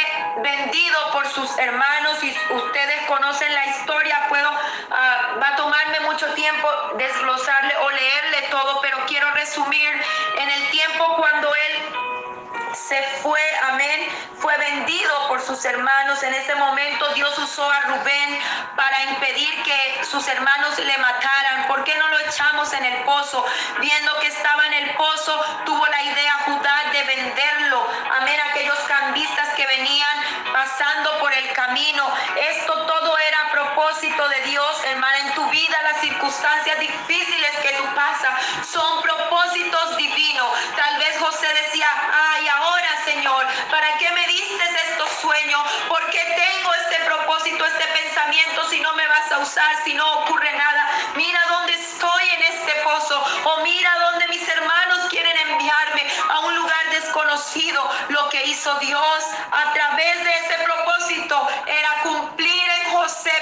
vendido 0.42 1.10
por 1.12 1.26
sus 1.28 1.56
hermanos 1.58 2.22
y 2.22 2.36
ustedes 2.50 3.06
conocen 3.06 3.52
la 3.54 3.66
historia, 3.66 4.26
puedo, 4.28 4.50
ah, 4.90 5.36
va 5.40 5.48
a 5.48 5.56
tomarme 5.56 6.00
mucho 6.00 6.26
tiempo 6.34 6.68
desglosarle 6.96 7.76
o 7.76 7.90
leerle 7.90 8.42
todo, 8.50 8.80
pero 8.80 8.98
quiero 9.06 9.30
resumir 9.32 10.02
en 10.38 10.50
el 10.50 10.70
tiempo 10.70 11.16
cuando 11.16 11.54
él 11.54 12.07
se 12.74 13.02
fue, 13.22 13.40
amén, 13.68 14.08
fue 14.38 14.56
vendido 14.56 15.28
por 15.28 15.40
sus 15.40 15.64
hermanos. 15.64 16.22
En 16.22 16.34
ese 16.34 16.54
momento 16.54 17.08
Dios 17.14 17.36
usó 17.38 17.70
a 17.70 17.80
Rubén 17.82 18.38
para 18.76 19.02
impedir 19.04 19.62
que 19.62 20.04
sus 20.04 20.26
hermanos 20.28 20.78
le 20.78 20.98
mataran. 20.98 21.66
¿Por 21.68 21.84
qué 21.84 21.94
no 21.96 22.08
lo 22.08 22.18
echamos 22.20 22.72
en 22.72 22.84
el 22.84 23.04
pozo? 23.04 23.44
Viendo 23.80 24.18
que 24.20 24.28
estaba 24.28 24.66
en 24.66 24.74
el 24.74 24.94
pozo, 24.94 25.62
tuvo 25.64 25.86
la 25.86 26.02
idea 26.02 26.32
Judá 26.46 26.84
de 26.92 27.02
venderlo. 27.04 27.86
Amén, 28.20 28.40
aquellos 28.50 28.78
cambistas 28.80 29.48
que 29.56 29.66
venían 29.66 30.18
pasando 30.52 31.18
por 31.18 31.32
el 31.32 31.52
camino. 31.52 32.10
Esto 32.36 32.77
propósito 33.78 34.28
de 34.28 34.40
Dios, 34.50 34.84
hermana. 34.86 35.18
En 35.20 35.34
tu 35.34 35.48
vida 35.50 35.76
las 35.84 36.00
circunstancias 36.00 36.80
difíciles 36.80 37.50
que 37.62 37.72
tú 37.74 37.84
pasas 37.94 38.32
son 38.66 39.02
propósitos 39.02 39.96
divinos. 39.96 40.48
Tal 40.76 40.98
vez 40.98 41.16
José 41.20 41.46
decía, 41.66 41.86
ay, 42.12 42.48
ahora 42.48 42.88
Señor, 43.04 43.46
¿para 43.70 43.96
qué 43.98 44.10
me 44.10 44.26
diste 44.26 44.64
estos 44.90 45.10
sueños? 45.20 45.60
¿Por 45.86 46.04
qué 46.10 46.18
tengo 46.18 46.74
este 46.74 47.04
propósito, 47.04 47.64
este 47.66 47.86
pensamiento 47.86 48.68
si 48.68 48.80
no 48.80 48.92
me 48.94 49.06
vas 49.06 49.30
a 49.30 49.38
usar, 49.38 49.70
si 49.84 49.94
no 49.94 50.12
ocurre 50.22 50.52
nada? 50.54 50.90
Mira 51.14 51.40
dónde 51.48 51.74
estoy 51.74 52.28
en 52.30 52.42
este 52.42 52.72
pozo 52.82 53.24
o 53.44 53.62
mira 53.62 53.90
dónde 54.00 54.26
mis 54.26 54.48
hermanos 54.48 55.06
quieren 55.08 55.36
enviarme 55.50 56.04
a 56.28 56.40
un 56.40 56.56
lugar 56.56 56.90
desconocido. 56.90 57.88
Lo 58.08 58.28
que 58.28 58.44
hizo 58.44 58.74
Dios 58.80 59.24
a 59.52 59.72
través 59.72 60.24
de 60.24 60.30
ese 60.30 60.64
propósito 60.64 61.48
era 61.66 62.02
cumplir 62.02 62.64
en 62.82 62.92
José 62.92 63.38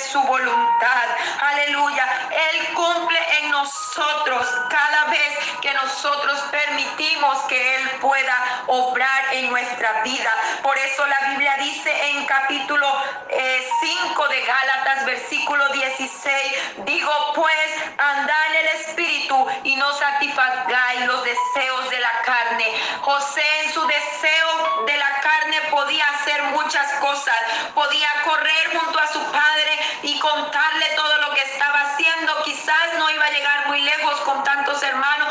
su 0.00 0.20
voluntad. 0.22 1.04
Aleluya. 1.40 2.28
Él 2.30 2.74
cumple 2.74 3.18
en 3.38 3.50
nosotros 3.50 4.46
cada 4.68 5.04
vez 5.04 5.38
que 5.60 5.72
nosotros 5.74 6.40
permitimos 6.50 7.38
que 7.48 7.76
Él 7.76 7.90
pueda 8.00 8.64
obrar 8.66 9.34
en 9.34 9.50
nuestra 9.50 10.02
vida. 10.02 10.32
Por 10.62 10.76
eso 10.78 11.06
la 11.06 11.28
Biblia 11.30 11.56
dice 11.58 11.90
en 12.10 12.26
capítulo 12.26 12.86
5 13.28 14.26
eh, 14.26 14.34
de 14.34 14.46
Gálatas, 14.46 15.06
versículo 15.06 15.68
16, 15.68 16.84
digo 16.84 17.12
pues, 17.34 17.70
anda 17.98 18.34
en 18.48 18.56
el 18.56 18.80
Espíritu 18.80 19.46
y 19.62 19.76
no 19.76 19.92
satisfagáis 19.92 21.06
los 21.06 21.24
deseos 21.24 21.90
de 21.90 22.00
la 22.00 22.12
carne. 22.24 22.66
José 23.00 23.44
en 23.64 23.72
su 23.72 23.86
deseo 23.86 24.84
de 24.86 24.96
la 24.96 25.20
carne 25.20 25.60
podía 25.70 26.04
hacer 26.06 26.42
muchas 26.44 26.92
cosas, 26.94 27.36
podía 27.74 28.08
correr 28.24 28.78
junto 28.78 28.98
a 28.98 29.06
su 29.06 29.20
padre 29.32 29.53
contarle 30.24 30.86
todo 30.96 31.18
lo 31.18 31.34
que 31.34 31.42
estaba 31.42 31.80
haciendo. 31.82 32.32
Quizás 32.44 32.94
no 32.98 33.10
iba 33.10 33.26
a 33.26 33.30
llegar 33.30 33.66
muy 33.68 33.80
lejos 33.82 34.20
con 34.22 34.42
tantos 34.42 34.82
hermanos, 34.82 35.23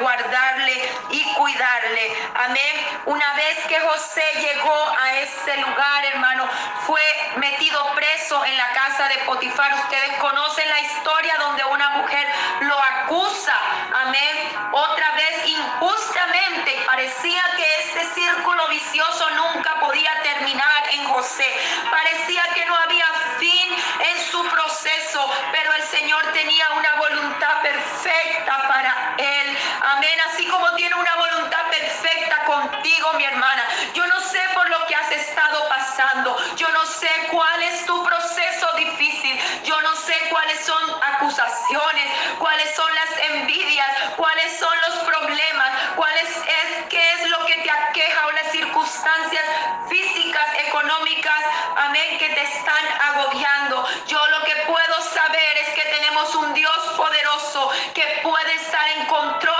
guardarle 0.00 0.90
y 1.10 1.24
cuidarle. 1.34 2.16
Amén. 2.34 2.86
Una 3.06 3.34
vez 3.34 3.58
que 3.66 3.80
José 3.80 4.24
llegó 4.40 4.94
a 5.00 5.18
ese 5.18 5.56
lugar, 5.58 6.04
hermano, 6.04 6.48
fue 6.86 7.02
metido 7.36 7.94
preso 7.94 8.44
en 8.44 8.56
la 8.56 8.72
casa 8.72 9.08
de 9.08 9.18
Potifar. 9.18 9.74
Ustedes 9.74 10.16
conocen 10.18 10.68
la 10.68 10.80
historia 10.80 11.34
donde 11.38 11.64
una 11.64 11.88
mujer 11.90 12.26
lo 12.60 12.78
acusa, 12.80 13.56
amén, 13.94 14.52
otra 14.72 15.10
vez 15.12 15.46
injustamente. 15.46 16.82
Parecía 16.86 17.42
que 17.56 17.74
este 17.80 18.14
círculo 18.14 18.68
vicioso 18.68 19.30
nunca 19.30 19.80
podía 19.80 20.22
terminar 20.22 20.82
en 20.90 21.04
José. 21.04 21.46
Parecía 21.90 22.44
que 22.54 22.66
no 22.66 22.76
había 22.76 23.06
fin 23.38 23.76
en 24.00 24.24
su 24.30 24.42
proceso, 24.48 25.30
pero 25.52 25.72
el 25.74 25.81
Señor 25.92 26.24
tenía 26.32 26.70
una 26.70 26.94
voluntad 26.94 27.60
perfecta 27.60 28.66
para 28.66 29.14
él. 29.18 29.58
Amén. 29.82 30.18
Así 30.32 30.46
como 30.46 30.74
tiene 30.74 30.94
una 30.94 31.14
voluntad 31.16 31.68
perfecta 31.68 32.44
contigo, 32.46 33.12
mi 33.18 33.24
hermana. 33.24 33.62
Yo 33.92 34.06
no 34.06 34.18
sé 34.20 34.40
por 34.54 34.70
lo 34.70 34.86
que 34.86 34.94
has 34.94 35.12
estado 35.12 35.68
pasando. 35.68 36.34
Yo 36.56 36.66
no 36.70 36.86
sé 36.86 37.10
cuál 37.30 37.62
es 37.64 37.84
tu 37.84 38.02
proceso 38.04 38.72
difícil. 38.78 39.38
Yo 39.64 39.82
no 39.82 39.94
sé 39.96 40.14
cuáles 40.30 40.64
son 40.64 40.82
acusaciones, 41.14 42.06
cuáles 42.38 42.74
son 42.74 42.90
las 42.94 43.18
envidias, 43.30 43.90
cuáles 44.16 44.58
son 44.58 44.74
los 44.88 44.96
problemas, 45.04 45.70
cuáles 45.94 46.28
es 46.30 46.88
qué 46.88 47.12
es 47.12 47.28
lo 47.28 47.44
que 47.44 47.56
te 47.56 47.70
aqueja 47.70 48.26
o 48.28 48.32
las 48.32 48.50
circunstancias 48.50 49.44
físicas, 49.90 50.46
económicas, 50.66 51.42
amén, 51.76 52.16
que 52.18 52.30
te 52.30 52.42
están 52.42 52.84
agobiando. 53.10 53.86
Yo 54.06 54.18
lo 54.28 54.44
que 54.44 54.56
puedo 54.66 55.02
saber 55.02 55.58
es 55.58 55.68
que 55.74 55.82
tenemos 55.82 56.12
un 56.34 56.54
Dios 56.54 56.78
poderoso 56.96 57.70
que 57.94 58.20
puede 58.22 58.54
estar 58.54 58.88
en 58.96 59.06
control 59.06 59.51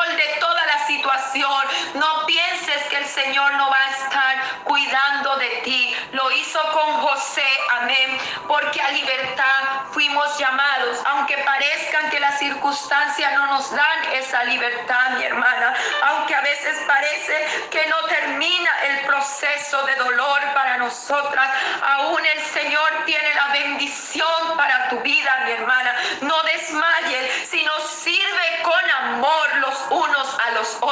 No 1.94 2.26
pienses 2.26 2.82
que 2.88 2.96
el 2.96 3.06
Señor 3.06 3.54
no 3.54 3.68
va 3.68 3.76
a 3.76 3.90
estar 3.90 4.64
cuidando 4.64 5.36
de 5.36 5.48
ti. 5.64 5.96
Lo 6.12 6.30
hizo 6.30 6.60
con 6.72 6.92
José, 7.00 7.46
amén, 7.80 8.18
porque 8.46 8.80
a 8.80 8.90
libertad 8.90 9.82
fuimos 9.90 10.38
llamados, 10.38 10.98
aunque 11.06 11.38
parezcan 11.38 12.08
que 12.10 12.20
las 12.20 12.38
circunstancias 12.38 13.32
no 13.34 13.46
nos 13.46 13.70
dan 13.74 14.04
esa 14.12 14.44
libertad, 14.44 15.10
mi 15.18 15.24
hermana, 15.24 15.74
aunque 16.04 16.34
a 16.34 16.40
veces 16.40 16.78
parece 16.86 17.68
que 17.70 17.86
no 17.86 17.96
termina 18.04 18.70
el 18.84 19.00
proceso 19.06 19.82
de 19.84 19.96
dolor 19.96 20.40
para 20.54 20.78
nosotras, 20.78 21.50
aún 21.82 22.24
el 22.24 22.40
Señor 22.42 23.04
tiene 23.06 23.34
la 23.34 23.48
bendición 23.48 24.56
para 24.56 24.88
tu 24.88 25.00
vida, 25.00 25.42
mi 25.46 25.52
hermana. 25.52 25.94
No 26.20 26.40
desmayes, 26.42 27.48
sino 27.50 27.72
sirve 27.80 28.62
con 28.62 28.90
amor 28.90 29.54
los 29.56 29.74
unos 29.90 30.38
a 30.46 30.50
los 30.52 30.76
otros. 30.76 30.91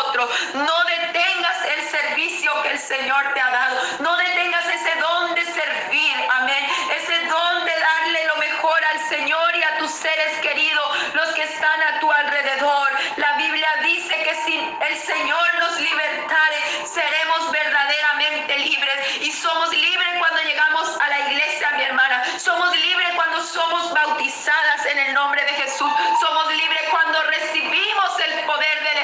No 0.54 0.84
detengas 0.84 1.64
el 1.76 1.88
servicio 1.88 2.62
que 2.62 2.70
el 2.70 2.78
Señor 2.78 3.34
te 3.34 3.40
ha 3.40 3.50
dado. 3.50 3.80
No 4.00 4.16
detengas 4.16 4.66
ese 4.66 4.98
don 4.98 5.34
de 5.34 5.44
servir, 5.44 6.16
amén. 6.30 6.64
Ese 6.96 7.26
don 7.26 7.64
de 7.66 7.72
darle 7.78 8.24
lo 8.26 8.36
mejor 8.36 8.82
al 8.92 9.00
Señor 9.08 9.56
y 9.56 9.62
a 9.62 9.78
tus 9.78 9.90
seres 9.90 10.38
queridos, 10.40 11.14
los 11.14 11.28
que 11.34 11.42
están 11.42 11.82
a 11.82 12.00
tu 12.00 12.10
alrededor. 12.10 12.88
La 13.16 13.36
Biblia 13.36 13.68
dice 13.84 14.14
que 14.22 14.34
si 14.46 14.56
el 14.56 14.96
Señor 14.96 15.54
nos 15.58 15.78
libertare, 15.78 16.86
seremos 16.86 17.50
verdaderamente 17.50 18.58
libres. 18.58 19.20
Y 19.20 19.30
somos 19.32 19.70
libres 19.70 20.18
cuando 20.18 20.42
llegamos 20.42 20.98
a 20.98 21.08
la 21.08 21.20
iglesia, 21.28 21.72
mi 21.76 21.84
hermana. 21.84 22.24
Somos 22.38 22.74
libres 22.74 23.10
cuando 23.16 23.42
somos 23.42 23.92
bautizadas 23.92 24.86
en 24.86 24.98
el 24.98 25.14
nombre 25.14 25.44
de 25.44 25.52
Jesús 25.52 25.90
libres 26.56 26.82
cuando 26.90 27.22
recibimos 27.22 28.10
el 28.26 28.44
poder 28.44 28.82
del 28.82 28.98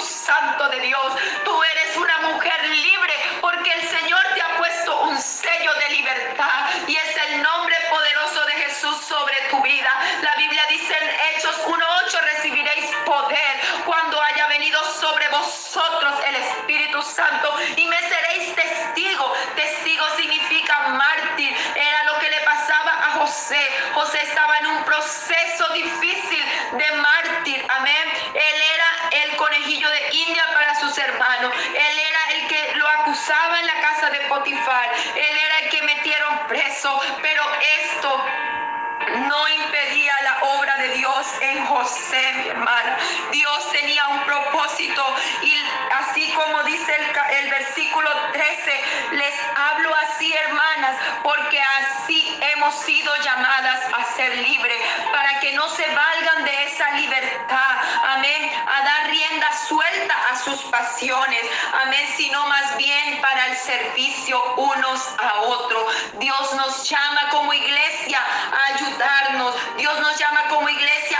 Santo 0.00 0.68
de 0.68 0.80
Dios. 0.80 1.12
Tú 1.44 1.62
eres 1.62 1.96
una 1.96 2.18
mujer 2.32 2.68
libre 2.68 3.14
porque 3.40 3.72
el 3.72 3.88
Señor 3.88 4.22
te 4.34 4.42
ha 4.42 4.56
puesto 4.56 5.02
un 5.02 5.18
sello 5.18 5.74
de 5.74 5.88
libertad 5.90 6.66
y 6.86 6.96
es 6.96 7.16
el 7.28 7.42
nombre 7.42 7.76
poderoso 7.90 8.44
de 8.46 8.52
Jesús 8.52 8.96
sobre 9.04 9.34
tu 9.50 9.62
vida. 9.62 9.90
La 10.22 10.34
Biblia 10.36 10.62
dice 10.68 10.94
en 11.00 11.36
Hechos 11.36 11.56
1.8 11.66 12.20
recibiréis 12.34 12.90
poder 13.04 13.60
cuando 13.84 14.20
haya 14.22 14.46
venido 14.48 14.82
sobre 14.92 15.28
vosotros 15.28 16.14
el 16.26 16.36
Espíritu 16.36 17.02
Santo 17.02 17.54
y 17.76 17.86
me 17.86 17.98
seréis 18.00 18.54
testigo. 18.54 19.32
Testigo 19.56 20.04
significa 20.16 20.88
mártir. 20.88 21.54
Era 21.74 22.04
lo 22.04 22.18
que 22.18 22.30
le 22.30 22.40
pasaba 22.40 22.92
a 22.92 23.10
José. 23.20 23.60
José 23.94 24.22
estaba 24.22 24.58
en 24.58 24.66
un 24.66 24.84
proceso 24.84 25.68
difícil 25.72 26.44
de 26.72 26.92
mártir. 26.92 27.17
Amén. 27.78 28.08
Él 28.34 28.62
era 28.74 29.24
el 29.24 29.36
conejillo 29.36 29.88
de 29.88 30.08
India 30.10 30.44
para 30.52 30.74
sus 30.80 30.98
hermanos. 30.98 31.52
Él 31.68 31.98
era 31.98 32.32
el 32.32 32.48
que 32.48 32.74
lo 32.74 32.88
acusaba 32.88 33.60
en 33.60 33.66
la 33.66 33.80
casa 33.80 34.10
de 34.10 34.18
Potifar. 34.22 34.90
Él 35.14 35.38
era 35.46 35.58
el 35.60 35.68
que 35.70 35.82
metieron 35.82 36.48
preso. 36.48 37.00
En 41.40 41.66
José, 41.66 42.32
mi 42.36 42.48
hermana. 42.48 42.96
Dios 43.32 43.72
tenía 43.72 44.06
un 44.08 44.24
propósito 44.24 45.16
y 45.42 45.54
así 45.92 46.32
como 46.32 46.62
dice 46.64 46.94
el, 47.30 47.50
versículo 47.50 48.10
13, 48.32 48.84
les 49.12 49.34
hablo 49.56 49.94
así, 49.94 50.32
hermanas, 50.32 50.96
porque 51.22 51.60
así 51.60 52.38
hemos 52.52 52.74
sido 52.74 53.14
llamadas 53.16 53.80
a 53.92 54.04
ser 54.16 54.36
libres, 54.38 54.80
para 55.12 55.40
que 55.40 55.52
no 55.52 55.68
se 55.68 55.86
valgan 55.86 56.44
de 56.44 56.64
esa 56.64 56.90
libertad, 56.92 57.76
amén, 58.08 58.50
a 58.66 58.82
dar 58.82 59.10
rienda 59.10 59.50
suelta 59.66 60.14
a 60.30 60.36
sus 60.36 60.62
pasiones, 60.64 61.42
amén, 61.82 62.06
sino 62.16 62.46
más 62.46 62.76
bien 62.76 63.20
para 63.20 63.46
el 63.46 63.56
servicio 63.56 64.42
unos 64.56 65.00
a 65.18 65.40
otros. 65.40 66.12
Dios 66.14 66.54
nos 66.54 66.88
llama 66.88 67.28
como 67.30 67.52
iglesia 67.52 68.20
a 68.20 68.74
ayudarnos, 68.74 69.54
Dios 69.76 69.98
nos 70.00 70.18
llama 70.18 70.48
como 70.48 70.68
iglesia 70.68 71.17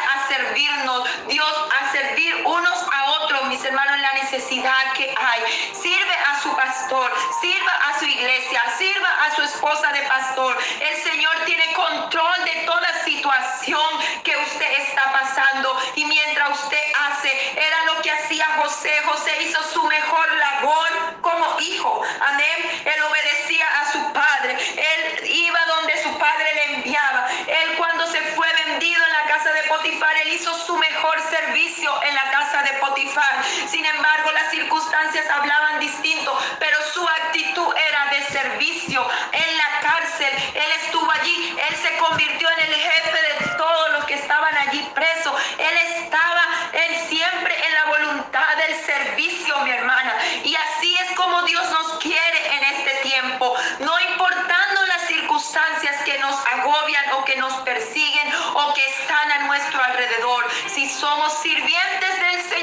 Dios 1.28 1.54
a 1.80 1.90
servir 1.90 2.42
unos 2.44 2.78
a 2.92 3.10
otros, 3.22 3.48
mis 3.48 3.64
hermanos, 3.64 3.96
en 3.96 4.02
la 4.02 4.12
necesidad 4.12 4.92
que 4.94 5.12
hay. 5.16 5.42
Sirve 5.72 6.14
a 6.26 6.40
su 6.40 6.54
pastor, 6.54 7.12
sirva 7.40 7.72
a 7.88 7.98
su 7.98 8.04
iglesia, 8.04 8.62
sirva 8.78 9.08
a 9.24 9.34
su 9.34 9.42
esposa 9.42 9.92
de 9.92 10.02
pastor. 10.02 10.56
El 10.80 10.96
Señor 11.02 11.32
tiene 11.46 11.72
control 11.72 12.44
de 12.44 12.62
toda 12.64 13.04
situación 13.04 13.90
que 14.22 14.36
usted 14.36 14.72
está 14.78 15.12
pasando 15.12 15.80
y 15.96 16.04
mientras 16.04 16.62
usted 16.62 16.82
hace, 17.08 17.30
era 17.56 17.84
lo 17.86 18.00
que 18.02 18.12
hacía 18.12 18.46
José. 18.62 18.92
José 19.04 19.42
hizo 19.42 19.60
su 19.72 19.82
mejor 19.82 20.32
labor 20.34 20.88
como 21.20 21.60
hijo. 21.60 22.02
Amén. 22.20 22.82
Él 22.84 23.02
obedecía 23.02 23.66
a 23.80 23.92
su 23.92 24.12
padre. 24.12 24.56
Él 24.76 25.28
iba 25.28 25.58
donde 25.66 26.02
su 26.02 26.18
padre 26.18 26.54
le 26.54 26.74
enviaba. 26.74 27.28
Él 27.46 27.76
cuando 27.76 28.06
se 28.06 28.20
fue 28.34 28.46
vendido 28.66 29.02
en 29.04 29.12
la 29.12 29.34
casa 29.34 29.52
de 29.52 29.62
Potifar, 29.64 30.16
él 30.18 30.32
hizo 30.34 30.54
su 30.66 30.76
mejor 30.76 31.20
servicio 31.30 32.02
en 32.02 32.14
la 32.14 32.30
casa 32.30 32.62
de 32.62 32.72
Potifar. 32.78 33.44
Sin 33.66 33.84
embargo, 33.84 34.32
las 34.32 34.50
circunstancias 34.50 35.27
hablaban 35.38 35.80
distinto, 35.80 36.36
pero 36.58 36.76
su 36.92 37.06
actitud 37.06 37.74
era 37.88 38.10
de 38.10 38.22
servicio 38.24 39.06
en 39.32 39.56
la 39.56 39.80
cárcel. 39.80 40.28
Él 40.54 40.70
estuvo 40.84 41.10
allí, 41.12 41.56
él 41.68 41.76
se 41.76 41.96
convirtió 41.98 42.48
en 42.50 42.60
el 42.66 42.74
jefe 42.74 43.18
de 43.22 43.56
todos 43.56 43.92
los 43.92 44.04
que 44.04 44.14
estaban 44.14 44.54
allí 44.56 44.80
presos. 44.94 45.32
Él 45.58 45.76
estaba 45.94 46.44
en, 46.72 47.08
siempre 47.08 47.54
en 47.66 47.74
la 47.74 47.84
voluntad 47.86 48.56
del 48.56 48.74
servicio, 48.84 49.58
mi 49.60 49.70
hermana. 49.70 50.14
Y 50.44 50.54
así 50.54 50.96
es 50.96 51.16
como 51.16 51.42
Dios 51.42 51.70
nos 51.70 51.98
quiere 51.98 52.56
en 52.56 52.64
este 52.76 53.08
tiempo. 53.08 53.54
No 53.80 54.00
importando 54.10 54.86
las 54.86 55.02
circunstancias 55.06 56.02
que 56.04 56.18
nos 56.18 56.34
agobian 56.52 57.12
o 57.14 57.24
que 57.24 57.36
nos 57.36 57.52
persiguen 57.62 58.28
o 58.54 58.74
que 58.74 58.84
están 58.84 59.32
a 59.32 59.38
nuestro 59.46 59.82
alrededor. 59.82 60.48
Si 60.66 60.88
somos 60.88 61.32
sirvientes 61.42 62.20
del 62.20 62.42
Señor, 62.42 62.57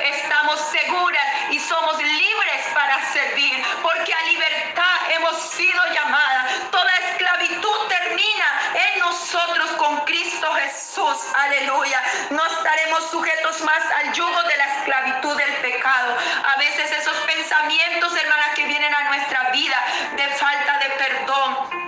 estamos 0.00 0.60
seguras 0.70 1.24
y 1.50 1.58
somos 1.58 1.98
libres 1.98 2.66
para 2.74 3.04
servir, 3.12 3.62
porque 3.82 4.12
a 4.12 4.22
libertad 4.24 4.96
hemos 5.10 5.36
sido 5.50 5.80
llamadas. 5.92 6.70
Toda 6.70 6.90
esclavitud 7.08 7.88
termina 7.88 8.46
en 8.74 9.00
nosotros 9.00 9.70
con 9.72 10.00
Cristo 10.04 10.52
Jesús. 10.54 11.18
Aleluya. 11.34 12.02
No 12.30 12.44
estaremos 12.46 13.10
sujetos 13.10 13.60
más 13.62 13.82
al 13.98 14.12
yugo 14.12 14.42
de 14.44 14.56
la 14.56 14.76
esclavitud 14.78 15.36
del 15.36 15.52
pecado. 15.56 16.16
A 16.44 16.58
veces 16.58 16.90
esos 16.92 17.16
pensamientos, 17.18 18.16
hermanas, 18.16 18.54
que 18.54 18.66
vienen 18.66 18.94
a 18.94 19.04
nuestra 19.04 19.50
vida 19.50 19.76
de 20.16 20.28
falta 20.28 20.78
de 20.78 20.90
perdón 20.90 21.82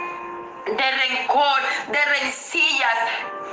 de 0.66 0.90
rencor, 0.90 1.60
de 1.88 2.04
rencillas, 2.04 2.98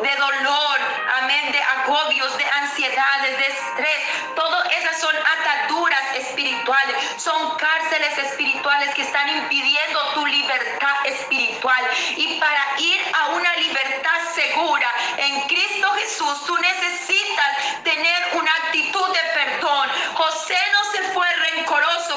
de 0.02 0.16
dolor, 0.16 0.80
amén, 1.22 1.52
de 1.52 1.62
agobios, 1.62 2.38
de 2.38 2.46
ansiedades, 2.46 3.38
de 3.38 3.46
estrés. 3.46 4.02
Todas 4.36 4.72
esas 4.72 5.00
son 5.00 5.16
ataduras 5.16 6.16
espirituales, 6.16 6.96
son 7.18 7.58
cárceles 7.58 8.18
espirituales 8.18 8.94
que 8.96 9.02
están 9.02 9.30
impidiendo 9.30 10.00
tu 10.14 10.26
libertad 10.26 11.06
espiritual. 11.06 11.84
Y 12.18 12.40
para 12.40 12.64
ir 12.80 13.02
a 13.14 13.30
una 13.30 13.56
libertad 13.58 14.20
segura 14.34 14.92
en 15.18 15.42
Cristo 15.48 15.90
Jesús, 15.94 16.46
tú 16.46 16.58
necesitas 16.58 17.84
tener 17.84 18.30
una 18.34 18.52
actitud 18.66 19.08
de 19.14 19.20
perdón. 19.34 19.90
José 20.14 20.58
no 20.74 20.81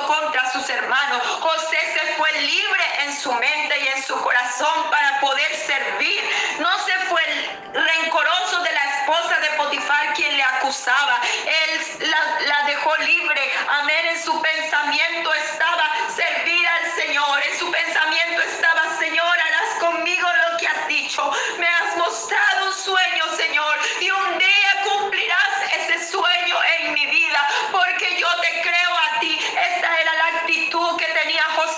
contra 0.06 0.50
sus 0.52 0.68
hermanos, 0.68 1.22
José 1.40 1.78
se 1.94 2.14
fue 2.14 2.30
libre 2.32 2.84
en 3.00 3.16
su 3.16 3.32
mente 3.32 3.78
y 3.78 3.88
en 3.88 4.02
su 4.02 4.14
corazón 4.20 4.90
para 4.90 5.20
poder 5.20 5.54
servir. 5.54 6.20
No 6.58 6.78
se 6.80 6.92
fue 7.08 7.22
rencoroso 7.72 8.62
de 8.62 8.72
la 8.72 8.84
esposa 8.84 9.40
de 9.40 9.48
Potifar 9.56 10.14
quien 10.14 10.36
le 10.36 10.42
acusaba. 10.42 11.20
Él 11.46 12.08
la, 12.10 12.40
la 12.46 12.66
dejó 12.66 12.94
libre. 12.98 13.52
Amén. 13.68 14.06
En 14.06 14.22
su 14.22 14.40
pensamiento 14.42 15.32
estaba 15.34 15.90
servir 16.14 16.43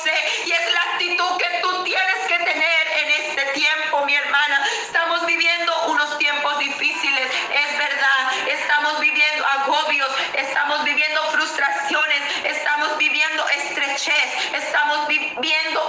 José. 0.07 0.13
Y 0.47 0.53
es 0.53 0.73
la 0.73 0.83
actitud 0.93 1.37
que 1.39 1.61
tú 1.63 1.85
tienes 1.85 2.29
que 2.29 2.39
tener 2.39 2.87
en 2.97 3.11
este 3.11 3.45
tiempo, 3.53 4.05
mi 4.05 4.15
hermana. 4.15 4.65
Estamos 4.83 5.27
viviendo 5.27 5.73
unos 5.89 6.19
tiempos 6.19 6.59
difíciles, 6.59 7.31
es 7.51 7.79
verdad. 7.79 8.33
Estamos 8.49 9.01
viviendo 9.01 9.47
agobios, 9.47 10.09
estamos 10.35 10.85
viviendo 10.85 11.23
frustraciones, 11.31 12.23
estamos 12.45 12.99
viviendo 12.99 13.49
estrechez, 13.49 14.55
estamos 14.55 15.09
viviendo 15.09 15.86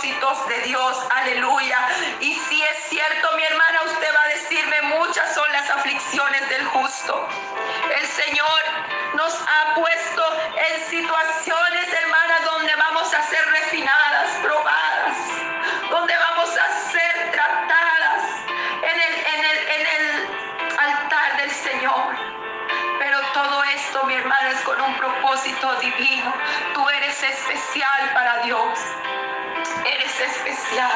de 0.00 0.58
Dios. 0.64 0.96
Aleluya. 1.10 1.78
Y 2.20 2.32
si 2.32 2.62
es 2.62 2.78
cierto, 2.88 3.36
mi 3.36 3.44
hermana, 3.44 3.82
usted 3.84 4.08
va 4.14 4.22
a 4.22 4.28
decirme, 4.28 4.82
muchas 4.82 5.34
son 5.34 5.52
las 5.52 5.68
aflicciones 5.68 6.48
del 6.48 6.64
justo. 6.64 7.28
El 7.94 8.06
Señor 8.06 8.62
nos 9.14 9.34
ha 9.34 9.74
puesto 9.74 10.22
en 10.56 10.88
situaciones, 10.88 11.92
hermana, 11.92 12.40
donde 12.42 12.74
vamos 12.74 13.12
a 13.12 13.22
ser 13.22 13.46
refinadas, 13.50 14.30
probadas, 14.40 15.16
donde 15.90 16.14
vamos 16.16 16.50
a 16.56 16.90
ser 16.90 17.30
tratadas 17.32 18.22
en 18.82 19.44
el 19.84 20.28
altar 20.78 21.36
del 21.36 21.50
Señor. 21.50 22.16
Pero 22.98 23.20
todo 23.34 23.62
esto, 23.64 24.04
mi 24.04 24.14
hermana, 24.14 24.48
es 24.48 24.60
con 24.62 24.80
un 24.80 24.96
propósito 24.96 25.74
divino. 25.76 26.32
Tú 26.72 26.88
eres 26.88 27.22
especial 27.22 28.10
para 28.14 28.38
Dios 28.38 28.78
eres 30.18 30.36
especial. 30.36 30.90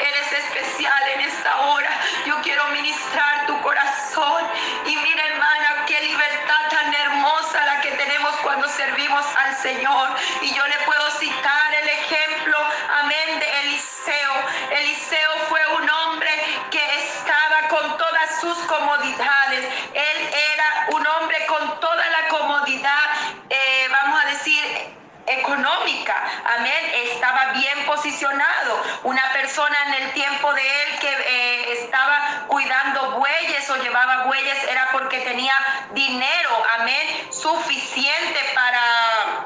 Eres 0.00 0.32
especial 0.32 1.08
en 1.14 1.20
esta 1.20 1.56
hora. 1.60 1.90
Yo 2.26 2.40
quiero 2.42 2.66
ministrar 2.68 3.46
tu 3.46 3.60
corazón. 3.60 4.44
Y 4.86 4.96
mira, 4.96 5.26
hermana, 5.26 5.84
qué 5.86 6.00
libertad 6.00 6.68
tan 6.70 6.94
hermosa 6.94 7.64
la 7.66 7.80
que 7.80 7.90
tenemos 7.92 8.34
cuando 8.42 8.68
servimos 8.68 9.24
al 9.44 9.56
Señor. 9.56 10.10
Y 10.42 10.54
yo 10.54 10.66
le 10.66 10.78
puedo 10.86 11.10
citar 11.18 11.59
posicionado. 28.10 28.82
Una 29.04 29.22
persona 29.32 29.76
en 29.86 30.02
el 30.02 30.12
tiempo 30.12 30.52
de 30.52 30.82
él 30.82 30.98
que 30.98 31.08
eh, 31.08 31.72
estaba 31.84 32.44
cuidando 32.48 33.12
bueyes 33.12 33.70
o 33.70 33.76
llevaba 33.76 34.24
bueyes 34.24 34.64
era 34.64 34.88
porque 34.92 35.20
tenía 35.20 35.54
dinero, 35.92 36.62
amén, 36.80 37.32
suficiente 37.32 38.40
para 38.54 38.80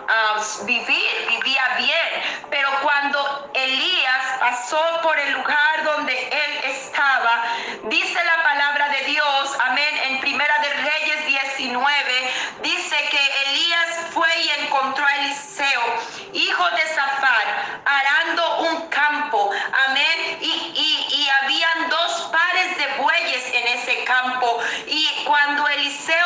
ah, 0.08 0.40
vivir, 0.64 1.26
vivía 1.28 1.62
bien. 1.76 2.40
Pero 2.50 2.70
cuando 2.80 3.50
Elías 3.54 4.24
pasó 4.40 4.82
por 5.02 5.18
el 5.18 5.32
lugar 5.32 5.84
donde 5.84 6.14
él 6.14 6.60
estaba, 6.64 7.44
dice 7.84 8.18
la 8.24 8.42
palabra 8.42 8.88
de 8.88 9.02
Dios, 9.02 9.56
amén, 9.66 9.96
en 10.04 10.20
Primera 10.20 10.58
de 10.60 10.70
Reyes 10.74 11.26
19, 11.26 12.32
dice 12.62 12.96
que 13.10 13.50
Elías 13.50 13.98
fue 14.12 14.28
y 14.38 14.50
encontró 14.64 15.04
a 15.04 15.16
Eliseo, 15.16 15.82
hijo 16.32 16.70
de 16.70 16.84
arando 17.84 18.58
un 18.60 18.88
campo, 18.88 19.50
amén, 19.88 20.38
y, 20.40 20.46
y, 20.46 21.14
y 21.14 21.28
habían 21.42 21.88
dos 21.90 22.30
pares 22.32 22.76
de 22.76 22.86
bueyes 23.02 23.52
en 23.52 23.68
ese 23.78 23.93
campo, 24.04 24.58
y 24.86 25.08
cuando 25.24 25.66
Eliseo 25.68 26.23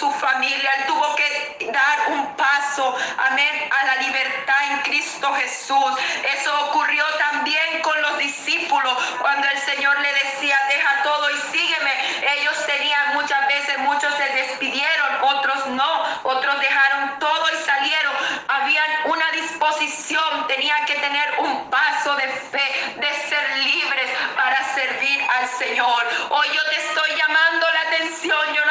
su 0.00 0.10
familia. 0.12 0.70
Él 0.78 0.86
tuvo 0.86 1.14
que 1.14 1.70
dar 1.70 1.98
un 2.08 2.34
paso, 2.34 2.96
amén, 3.18 3.70
a 3.70 3.84
la 3.84 3.96
libertad 3.96 4.56
en 4.70 4.78
Cristo 4.78 5.30
Jesús. 5.34 5.92
Eso 6.24 6.66
ocurrió 6.68 7.04
también 7.18 7.82
con 7.82 8.00
los 8.00 8.16
discípulos 8.16 8.94
cuando 9.20 9.46
el 9.46 9.58
Señor 9.58 10.00
le 10.00 10.12
decía, 10.14 10.58
deja 10.70 11.02
todo 11.02 11.30
y 11.30 11.36
sígueme. 11.52 11.92
Ellos 12.38 12.66
tenían 12.66 13.14
muchas 13.14 13.46
veces, 13.46 13.78
muchos 13.80 14.14
se 14.14 14.24
despidieron, 14.24 15.22
otros 15.22 15.66
no, 15.66 16.04
otros 16.22 16.58
dejaron 16.60 17.18
todo 17.18 17.44
y 17.52 17.64
salieron. 17.64 18.14
Habían 18.48 18.90
una 19.04 19.30
disposición, 19.32 20.46
tenían 20.48 20.82
que 20.86 20.94
tener 20.94 21.40
un 21.40 21.68
paso 21.68 22.16
de 22.16 22.28
fe, 22.28 22.94
de 22.96 23.12
ser 23.28 23.58
libres 23.58 24.10
para 24.34 24.64
servir 24.74 25.20
al 25.36 25.46
Señor. 25.46 26.08
Hoy 26.30 26.46
yo 26.54 26.70
te 26.70 26.76
estoy 26.76 27.10
llamando 27.16 27.66
la 27.70 27.80
atención, 27.82 28.54
yo 28.54 28.64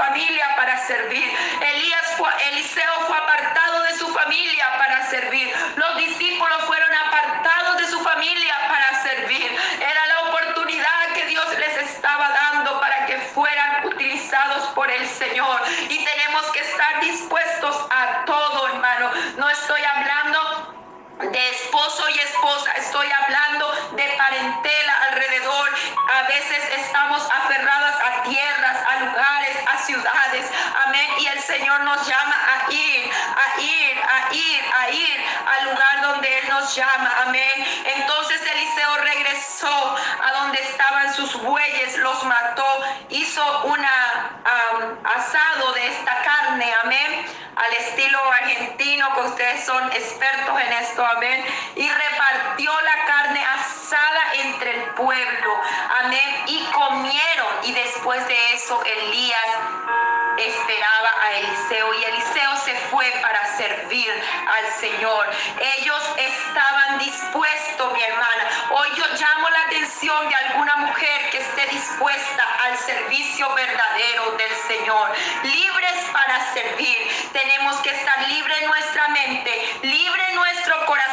familia 0.00 0.56
para 0.56 0.78
servir. 0.86 1.26
Elías 1.60 2.06
fue, 2.16 2.30
Eliseo 2.48 2.94
fue 3.06 3.16
apartado 3.18 3.82
de 3.82 3.98
su 3.98 4.08
familia 4.08 4.66
para 4.78 5.06
servir. 5.10 5.52
Los 5.76 5.96
discípulos 5.98 6.62
fueron 6.64 6.90
apartados 7.06 7.76
de 7.76 7.86
su 7.86 8.00
familia 8.00 8.54
para 8.68 9.02
servir. 9.02 9.46
Era 9.78 10.06
la 10.06 10.20
oportunidad 10.30 11.12
que 11.14 11.26
Dios 11.26 11.46
les 11.58 11.76
estaba 11.90 12.30
dando 12.30 12.80
para 12.80 13.04
que 13.04 13.18
fueran 13.34 13.86
utilizados 13.88 14.68
por 14.68 14.90
el 14.90 15.06
Señor. 15.06 15.60
Y 15.90 16.02
tenemos 16.02 16.44
que 16.52 16.60
estar 16.60 17.00
dispuestos 17.00 17.76
a 17.90 18.24
todo, 18.24 18.68
hermano. 18.68 19.10
No 19.36 19.50
estoy 19.50 19.82
hablando 19.84 20.80
de 21.28 21.50
esposo 21.50 22.08
y 22.08 22.18
esposa, 22.18 22.72
estoy 22.72 23.06
hablando 23.10 23.70
de 23.92 24.04
parentela 24.16 24.94
alrededor. 25.10 25.68
A 26.14 26.22
veces 26.22 26.62
estamos 26.78 27.22
aferradas 27.30 27.96
a 28.06 28.22
tierras, 28.22 28.76
a 28.88 29.00
lugares, 29.04 29.56
ciudades. 29.84 30.46
Amén. 30.86 31.10
Y 31.18 31.26
el 31.26 31.40
Señor 31.40 31.80
nos 31.82 32.06
llama 32.06 32.36
a 32.36 32.72
ir, 32.72 33.10
a 33.10 33.60
ir, 33.60 33.98
a 33.98 34.34
ir, 34.34 34.64
a 34.78 34.90
ir 34.90 35.24
al 35.46 35.64
lugar 35.70 36.00
donde 36.02 36.38
Él 36.38 36.48
nos 36.48 36.74
llama. 36.74 37.12
Amén. 37.26 37.66
Entonces 37.96 38.40
Eliseo 38.52 38.96
regresó 38.98 39.96
a 40.24 40.32
donde 40.32 40.60
estaban 40.60 41.14
sus 41.14 41.34
bueyes, 41.42 41.96
los 41.98 42.22
mató, 42.24 42.80
hizo 43.10 43.64
um, 43.64 43.74
asado 45.04 45.72
de 45.72 45.86
esta 45.86 46.22
carne. 46.22 46.72
Amén. 46.82 47.26
Al 47.56 47.72
estilo 47.74 48.18
argentino, 48.32 49.14
que 49.14 49.20
ustedes 49.20 49.64
son 49.66 49.92
expertos 49.92 50.60
en 50.60 50.72
esto 50.72 51.04
amén, 51.04 51.44
y 51.76 51.88
repartió 51.88 52.72
la 52.80 52.99
carne 53.30 53.44
asada 53.44 54.34
entre 54.34 54.70
el 54.74 54.84
pueblo, 54.94 55.60
amén, 56.04 56.44
y 56.46 56.64
comieron, 56.66 57.48
y 57.62 57.72
después 57.72 58.26
de 58.26 58.54
eso 58.54 58.82
Elías 58.84 59.50
esperaba 60.36 61.10
a 61.22 61.32
Eliseo 61.32 61.94
y 61.94 62.04
Eliseo 62.04 62.56
se 62.56 62.74
fue 62.90 63.10
para 63.22 63.44
servir 63.56 64.10
al 64.46 64.72
Señor. 64.80 65.30
Ellos 65.78 66.02
estaban 66.16 66.98
dispuestos, 66.98 67.92
mi 67.92 68.02
hermana. 68.02 68.48
Hoy 68.70 68.88
yo 68.96 69.04
llamo 69.06 69.50
la 69.50 69.60
atención 69.66 70.28
de 70.28 70.34
alguna 70.34 70.76
mujer 70.76 71.30
que 71.30 71.38
esté 71.38 71.66
dispuesta 71.66 72.44
al 72.64 72.76
servicio 72.78 73.52
verdadero 73.54 74.32
del 74.32 74.56
Señor. 74.66 75.12
Libres 75.42 76.04
para 76.12 76.52
servir. 76.54 76.96
Tenemos 77.32 77.76
que 77.82 77.90
estar 77.90 78.28
libre 78.28 78.54
en 78.60 78.66
nuestra 78.66 79.08
mente, 79.08 79.78
libre 79.82 80.22
en 80.30 80.34
nuestro 80.36 80.86
corazón, 80.86 81.09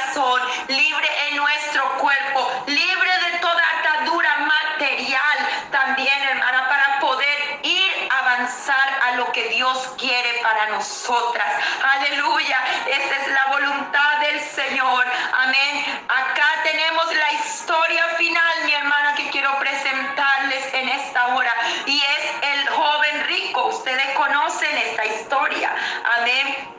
libre 0.68 1.08
en 1.30 1.38
nuestro 1.38 1.84
cuerpo, 2.00 2.64
libre 2.66 3.12
de 3.30 3.38
toda 3.38 3.64
atadura 3.80 4.38
material 4.38 5.38
también, 5.70 6.24
hermana, 6.24 6.68
para 6.68 7.00
poder 7.00 7.60
ir 7.62 8.10
a 8.10 8.18
avanzar 8.18 9.00
a 9.06 9.12
lo 9.18 9.32
que 9.32 9.48
Dios 9.50 9.94
quiere 10.00 10.40
para 10.42 10.70
nosotras. 10.70 11.48
Aleluya. 11.84 12.58
Esa 12.88 13.16
es 13.16 13.28
la 13.28 13.46
voluntad 13.52 14.20
del 14.22 14.40
Señor. 14.40 15.06
Amén. 15.34 15.86
Acá 16.10 16.50
tenemos 16.64 17.16
la 17.16 17.34
historia 17.34 18.04
final, 18.18 18.64
mi 18.66 18.74
hermana, 18.74 19.14
que 19.14 19.30
quiero 19.30 19.56
presentarles 19.60 20.74
en 20.74 20.90
esta 20.90 21.36
hora. 21.36 21.54
Y 21.86 22.02
es 22.02 22.44
el 22.54 22.70
joven 22.70 23.28
rico. 23.28 23.68
Ustedes 23.68 24.16
conocen 24.16 24.78
esta 24.78 25.06
historia. 25.06 25.76
Amén. 26.18 26.78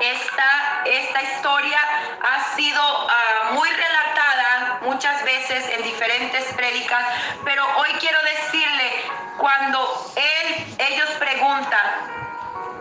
Esta, 0.00 0.61
esta 0.92 1.22
historia 1.22 1.80
ha 2.20 2.54
sido 2.54 2.82
uh, 2.82 3.54
muy 3.54 3.68
relatada 3.68 4.78
muchas 4.82 5.24
veces 5.24 5.68
en 5.68 5.82
diferentes 5.82 6.44
prédicas, 6.54 7.04
pero 7.44 7.64
hoy 7.78 7.88
quiero 7.98 8.18
decirle, 8.22 8.92
cuando 9.38 10.12
él, 10.16 10.76
ellos 10.78 11.10
preguntan, 11.18 11.80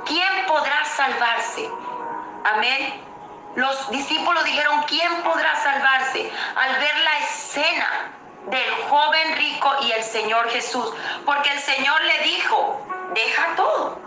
¿quién 0.05 0.45
podrá 0.47 0.83
salvarse? 0.85 1.69
Amén. 2.53 3.01
Los 3.55 3.89
discípulos 3.91 4.43
dijeron, 4.43 4.83
¿quién 4.87 5.23
podrá 5.23 5.55
salvarse? 5.55 6.31
Al 6.55 6.75
ver 6.79 6.97
la 6.99 7.17
escena 7.19 8.11
del 8.47 8.73
joven 8.89 9.35
rico 9.37 9.71
y 9.81 9.91
el 9.91 10.03
Señor 10.03 10.49
Jesús, 10.49 10.93
porque 11.25 11.51
el 11.51 11.59
Señor 11.59 12.01
le 12.03 12.19
dijo, 12.19 12.85
deja 13.13 13.55
todo, 13.55 13.99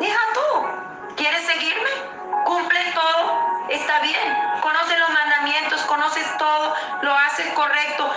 deja 0.00 0.20
todo. 0.34 1.14
¿Quieres 1.16 1.46
seguirme? 1.46 1.90
Cumple 2.44 2.80
todo, 2.94 3.45
está 3.68 4.00
bien. 4.00 4.60
Conoces 4.60 4.98
los 4.98 5.10
mandamientos, 5.10 5.80
conoces 5.82 6.26
todo, 6.38 6.74
lo 7.02 7.16
haces 7.16 7.52
correcto. 7.52 8.10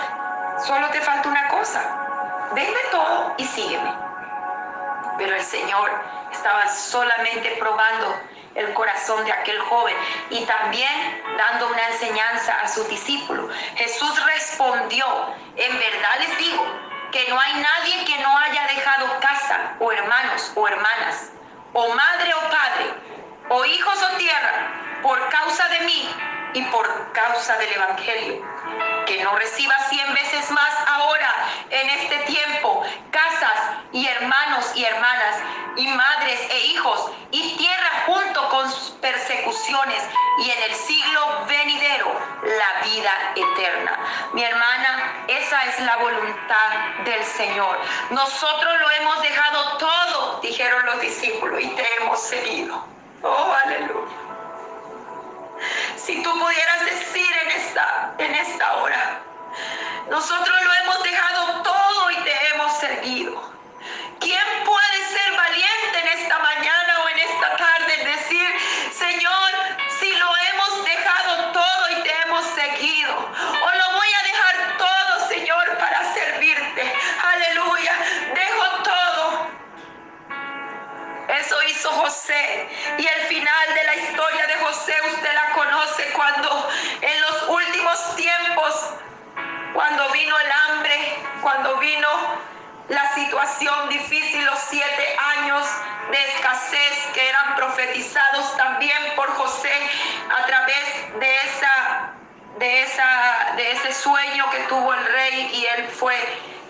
Solo 0.66 0.88
te 0.88 1.00
falta 1.00 1.28
una 1.28 1.48
cosa. 1.48 1.80
Vende 2.52 2.78
todo 2.90 3.34
y 3.38 3.44
sígueme. 3.44 3.92
Pero 5.18 5.36
el 5.36 5.42
Señor 5.42 5.90
estaba 6.32 6.68
solamente 6.68 7.56
probando 7.58 8.20
el 8.54 8.72
corazón 8.74 9.24
de 9.24 9.32
aquel 9.32 9.60
joven 9.60 9.94
y 10.30 10.44
también 10.44 11.22
dando 11.36 11.68
una 11.68 11.88
enseñanza 11.88 12.60
a 12.60 12.68
sus 12.68 12.88
discípulos. 12.88 13.54
Jesús 13.76 14.24
respondió, 14.26 15.06
en 15.56 15.78
verdad 15.78 16.16
les 16.18 16.38
digo 16.38 16.64
que 17.12 17.28
no 17.28 17.38
hay 17.38 17.52
nadie 17.54 18.04
que 18.04 18.18
no 18.18 18.36
haya 18.38 18.66
dejado 18.66 19.20
casa 19.20 19.74
o 19.78 19.92
hermanos 19.92 20.52
o 20.54 20.66
hermanas, 20.66 21.30
o 21.72 21.94
madre 21.94 22.34
o 22.34 22.40
padre, 22.40 22.94
o 23.48 23.64
hijos 23.64 24.02
o 24.02 24.16
tierra, 24.16 24.89
por 25.02 25.28
causa 25.28 25.68
de 25.68 25.80
mí, 25.80 26.08
y 26.52 26.62
por 26.62 27.12
causa 27.12 27.56
del 27.58 27.72
Evangelio. 27.72 28.42
Que 29.06 29.22
no 29.22 29.36
reciba 29.36 29.74
cien 29.88 30.14
veces 30.14 30.50
más 30.50 30.74
ahora, 30.86 31.34
en 31.70 31.90
este 31.90 32.18
tiempo, 32.20 32.82
casas 33.10 33.78
y 33.92 34.06
hermanos 34.06 34.70
y 34.74 34.84
hermanas, 34.84 35.36
y 35.76 35.86
madres 35.88 36.40
e 36.50 36.58
hijos, 36.66 37.10
y 37.30 37.56
tierra 37.56 38.04
junto 38.06 38.48
con 38.48 38.70
sus 38.70 38.90
persecuciones, 39.00 40.02
y 40.38 40.50
en 40.50 40.62
el 40.62 40.74
siglo 40.74 41.44
venidero 41.46 42.12
la 42.42 42.88
vida 42.88 43.12
eterna. 43.34 43.98
Mi 44.32 44.44
hermana, 44.44 45.24
esa 45.28 45.64
es 45.64 45.80
la 45.80 45.96
voluntad 45.96 47.04
del 47.04 47.24
Señor. 47.24 47.78
Nosotros 48.10 48.80
lo 48.80 48.90
hemos 48.90 49.22
dejado 49.22 49.78
todo, 49.78 50.40
dijeron 50.40 50.86
los 50.86 51.00
discípulos, 51.00 51.60
y 51.60 51.68
te 51.68 51.94
hemos 51.96 52.20
seguido. 52.20 52.84
Oh, 53.22 53.56
aleluya. 53.64 54.29
Si 55.96 56.22
tú 56.22 56.30
pudieras 56.38 56.84
decir 56.84 57.32
en 57.44 57.50
esta, 57.50 58.14
en 58.18 58.34
esta 58.34 58.76
hora, 58.76 59.22
nosotros 60.08 60.62
lo 60.64 60.74
hemos 60.74 61.02
dejado 61.02 61.62
todo 61.62 62.10
y 62.10 62.16
te 62.16 62.48
hemos 62.48 62.78
seguido. 62.78 63.52
¿Quién 64.18 64.46
puede 64.64 64.98
ser 65.08 65.36
valiente 65.36 66.00
en 66.00 66.18
esta 66.20 66.38
mañana 66.38 66.69
Eso 81.50 81.62
hizo 81.64 81.90
José. 81.90 82.68
Y 82.96 83.04
el 83.04 83.26
final 83.26 83.74
de 83.74 83.82
la 83.82 83.96
historia 83.96 84.46
de 84.46 84.54
José 84.54 84.94
usted 85.12 85.34
la 85.34 85.50
conoce 85.50 86.04
cuando 86.12 86.68
en 87.00 87.20
los 87.22 87.48
últimos 87.48 88.14
tiempos, 88.14 88.90
cuando 89.74 90.10
vino 90.10 90.38
el 90.38 90.52
hambre, 90.52 91.16
cuando 91.42 91.76
vino 91.78 92.08
la 92.88 93.12
situación 93.14 93.88
difícil, 93.88 94.44
los 94.46 94.60
siete 94.60 95.16
años 95.38 95.66
de 96.12 96.22
escasez 96.28 97.06
que 97.14 97.28
eran 97.28 97.56
profetizados 97.56 98.56
también 98.56 99.16
por 99.16 99.26
José 99.34 99.74
a 100.30 100.46
través 100.46 101.18
de 101.18 101.36
esa 101.36 102.12
de 102.58 102.82
esa 102.82 103.54
de 103.56 103.72
ese 103.72 103.92
sueño 103.92 104.48
que 104.52 104.58
tuvo 104.68 104.94
el 104.94 105.04
rey 105.04 105.50
y 105.52 105.66
él 105.66 105.88
fue 105.88 106.16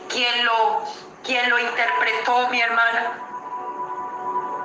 quien 0.08 0.46
lo 0.46 0.84
quien 1.22 1.50
lo 1.50 1.58
interpretó, 1.58 2.48
mi 2.48 2.62
hermana. 2.62 3.29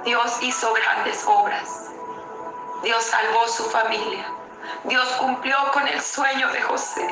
Dios 0.06 0.38
hizo 0.42 0.72
grandes 0.74 1.26
obras. 1.26 1.90
Dios 2.84 3.04
salvó 3.04 3.48
su 3.48 3.64
familia. 3.72 4.24
Dios 4.84 5.08
cumplió 5.18 5.58
con 5.74 5.88
el 5.88 6.00
sueño 6.00 6.48
de 6.52 6.62
José. 6.62 7.10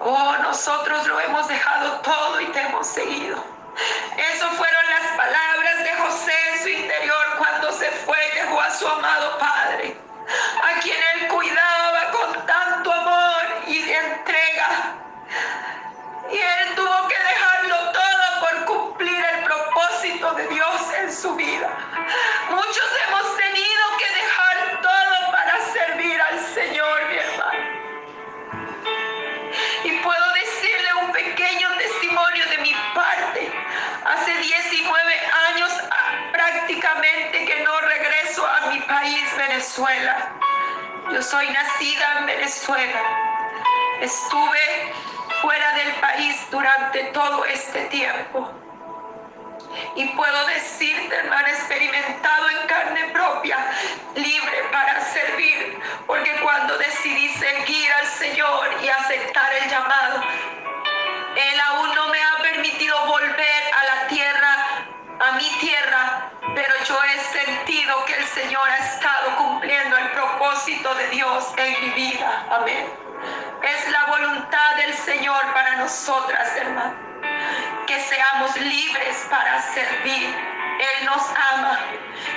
Oh, 0.00 0.34
nosotros 0.42 1.06
lo 1.06 1.20
hemos 1.20 1.46
dejado 1.46 2.00
todo 2.00 2.40
y 2.40 2.46
te 2.46 2.60
hemos 2.62 2.86
seguido. 2.88 3.42
Esas 4.16 4.56
fueron 4.56 4.84
las 4.90 5.16
palabras 5.16 5.84
de 5.84 5.92
José 6.02 6.32
en 6.52 6.62
su 6.62 6.68
interior 6.68 7.24
cuando 7.38 7.70
se 7.72 7.92
fue 7.92 8.18
y 8.26 8.36
dejó 8.38 8.60
a 8.60 8.70
su 8.72 8.88
amado 8.88 9.38
Padre, 9.38 9.96
a 10.64 10.80
quien 10.80 10.96
él 11.14 11.28
cuidaba 11.28 12.10
con 12.10 12.46
tanto 12.46 12.92
amor 12.92 13.42
y 13.68 13.88
entrega. 13.88 14.96
Y 16.28 16.38
él 16.38 16.74
tuvo 16.74 17.08
que 17.08 17.18
dejarlo 17.18 17.92
todo 17.92 18.40
por 18.40 18.64
cumplir 18.64 19.24
el 19.24 19.44
propósito 19.44 20.32
de 20.32 20.48
Dios 20.48 20.75
su 21.16 21.34
vida. 21.34 21.70
Muchos 22.50 22.88
hemos 23.08 23.36
tenido 23.36 23.84
que 23.98 24.14
dejar 24.20 24.82
todo 24.82 25.32
para 25.32 25.60
servir 25.72 26.20
al 26.20 26.38
Señor, 26.40 27.08
mi 27.08 27.16
hermano. 27.16 27.64
Y 29.84 29.90
puedo 29.98 30.32
decirle 30.34 30.94
un 31.04 31.12
pequeño 31.12 31.68
testimonio 31.78 32.44
de 32.50 32.58
mi 32.58 32.74
parte. 32.94 33.50
Hace 34.04 34.36
19 34.36 35.20
años 35.48 35.72
ah, 35.90 36.30
prácticamente 36.32 37.44
que 37.46 37.60
no 37.60 37.80
regreso 37.80 38.46
a 38.46 38.66
mi 38.72 38.80
país, 38.80 39.24
Venezuela. 39.38 40.32
Yo 41.12 41.22
soy 41.22 41.48
nacida 41.48 42.18
en 42.18 42.26
Venezuela. 42.26 43.00
Estuve 44.00 44.92
fuera 45.40 45.72
del 45.72 45.94
país 45.94 46.46
durante 46.50 47.04
todo 47.04 47.44
este 47.46 47.86
tiempo. 47.86 48.52
Y 49.96 50.04
puedo 50.08 50.46
decirte, 50.46 51.16
hermana, 51.16 51.48
experimentado 51.48 52.50
en 52.50 52.66
carne 52.66 53.04
propia, 53.14 53.56
libre 54.14 54.62
para 54.70 55.00
servir, 55.00 55.80
porque 56.06 56.32
cuando 56.42 56.76
decidí 56.76 57.30
seguir 57.30 57.90
al 57.94 58.06
Señor 58.06 58.68
y 58.82 58.88
aceptar 58.88 59.54
el 59.54 59.70
llamado, 59.70 60.22
Él 61.34 61.60
aún 61.60 61.94
no 61.94 62.08
me 62.08 62.22
ha 62.22 62.42
permitido 62.42 63.06
volver 63.06 63.62
a 63.72 63.84
la 63.84 64.06
tierra, 64.08 64.56
a 65.18 65.32
mi 65.32 65.48
tierra, 65.60 66.30
pero 66.54 66.74
yo 66.86 66.98
he 67.02 67.18
sentido 67.18 68.04
que 68.04 68.16
el 68.16 68.26
Señor 68.26 68.68
ha 68.68 68.76
estado 68.76 69.36
cumpliendo 69.36 69.96
el 69.96 70.10
propósito 70.10 70.94
de 70.94 71.08
Dios 71.08 71.54
en 71.56 71.80
mi 71.80 71.90
vida. 71.92 72.46
Amén. 72.50 72.86
Es 73.62 73.90
la 73.90 74.04
voluntad 74.06 74.76
del 74.76 74.92
Señor 74.92 75.40
para 75.54 75.76
nosotras, 75.76 76.54
hermano 76.56 77.15
que 77.86 78.00
seamos 78.00 78.56
libres 78.56 79.26
para 79.30 79.62
servir. 79.62 80.34
Él 80.78 81.06
nos 81.06 81.22
ama. 81.52 81.78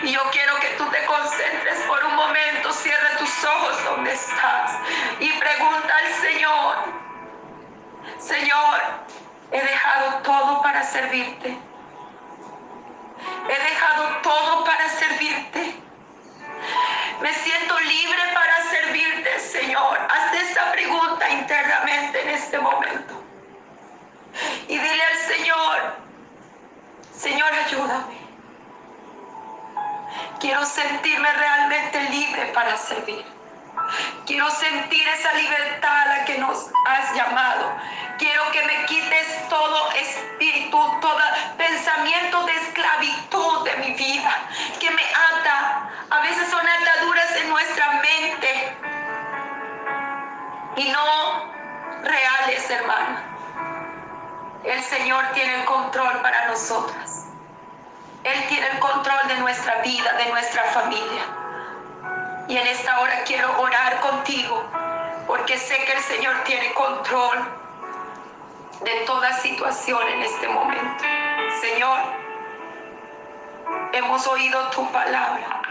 Y 0.04 0.12
yo 0.12 0.22
quiero 0.32 0.56
que 0.60 0.70
tú 0.78 0.86
te 0.90 1.04
concentres 1.06 1.80
por 1.88 2.04
un 2.06 2.16
momento, 2.16 2.72
cierra 2.72 3.18
tus 3.18 3.44
ojos 3.44 3.84
donde 3.84 4.14
estás 4.14 4.78
y 5.20 5.30
pregunta 5.34 5.94
al 5.98 6.14
Señor, 6.22 6.76
Señor, 8.20 8.80
he 9.52 9.62
dejado 9.62 10.22
todo 10.24 10.62
para 10.62 10.84
servirte. 10.84 11.58
He 13.50 13.64
dejado 13.72 14.18
todo 14.22 14.64
para 14.64 14.88
servirte. 14.90 15.76
Me 17.22 17.34
siento 17.34 17.80
libre 17.80 18.22
para 18.34 18.64
servirte, 18.70 19.40
Señor. 19.40 19.98
Haz 20.10 20.34
esa 20.34 20.72
pregunta 20.72 21.30
internamente 21.30 22.22
en 22.22 22.30
este 22.30 22.60
momento. 22.60 23.24
Y 24.68 24.78
dile 24.78 25.04
al 25.04 25.18
Señor, 25.18 25.96
Señor, 27.20 27.52
ayúdame. 27.54 28.18
Quiero 30.40 30.66
sentirme 30.66 31.34
realmente 31.34 32.02
libre 32.12 32.46
para 32.54 32.78
servir. 32.78 33.26
Quiero 34.26 34.50
sentir 34.50 35.06
esa 35.06 35.34
libertad 35.34 36.02
a 36.02 36.06
la 36.06 36.26
que 36.26 36.38
nos 36.38 36.72
has 36.88 37.14
llamado. 37.14 37.76
Quiero 38.18 38.50
que 38.52 38.64
me 38.64 38.86
quites 38.86 39.50
todo 39.50 39.92
espíritu, 39.92 40.78
todo 41.02 41.20
pensamiento 41.58 42.46
de 42.46 42.56
esclavitud 42.56 43.66
de 43.66 43.76
mi 43.78 43.92
vida, 43.96 44.48
que 44.80 44.90
me 44.90 45.04
ata. 45.04 45.90
A 46.12 46.20
veces 46.22 46.50
son 46.50 46.66
ataduras 46.66 47.36
en 47.36 47.50
nuestra 47.50 47.92
mente 48.02 48.78
y 50.78 50.90
no 50.90 51.52
reales, 52.02 52.70
hermano. 52.70 53.30
El 54.64 54.84
Señor 54.84 55.26
tiene 55.34 55.62
el 55.62 55.66
control 55.66 56.22
para 56.22 56.48
nosotras. 56.48 57.09
Él 58.24 58.48
tiene 58.48 58.68
el 58.68 58.80
control 58.80 59.28
de 59.28 59.36
nuestra 59.36 59.82
vida, 59.82 60.14
de 60.14 60.26
nuestra 60.28 60.64
familia. 60.66 61.24
Y 62.48 62.58
en 62.58 62.68
esta 62.68 63.00
hora 63.00 63.24
quiero 63.26 63.60
orar 63.60 64.00
contigo, 64.02 64.64
porque 65.28 65.58
sé 65.58 65.78
que 65.86 65.94
el 65.94 66.02
Señor 66.02 66.44
tiene 66.44 66.74
control 66.74 67.48
de 68.82 68.92
toda 69.06 69.34
situación 69.34 70.02
en 70.08 70.22
este 70.24 70.48
momento. 70.48 71.04
Señor, 71.62 72.00
hemos 73.94 74.28
oído 74.28 74.70
tu 74.72 74.90
palabra 74.92 75.62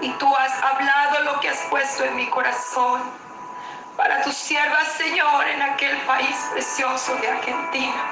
y 0.00 0.10
tú 0.12 0.34
has 0.36 0.62
hablado 0.62 1.20
lo 1.22 1.40
que 1.40 1.48
has 1.48 1.60
puesto 1.70 2.04
en 2.04 2.16
mi 2.16 2.28
corazón 2.28 3.02
para 4.00 4.22
tu 4.22 4.32
sierva, 4.32 4.82
Señor, 4.96 5.46
en 5.46 5.60
aquel 5.60 5.94
país 6.06 6.34
precioso 6.52 7.14
de 7.16 7.28
Argentina. 7.28 8.02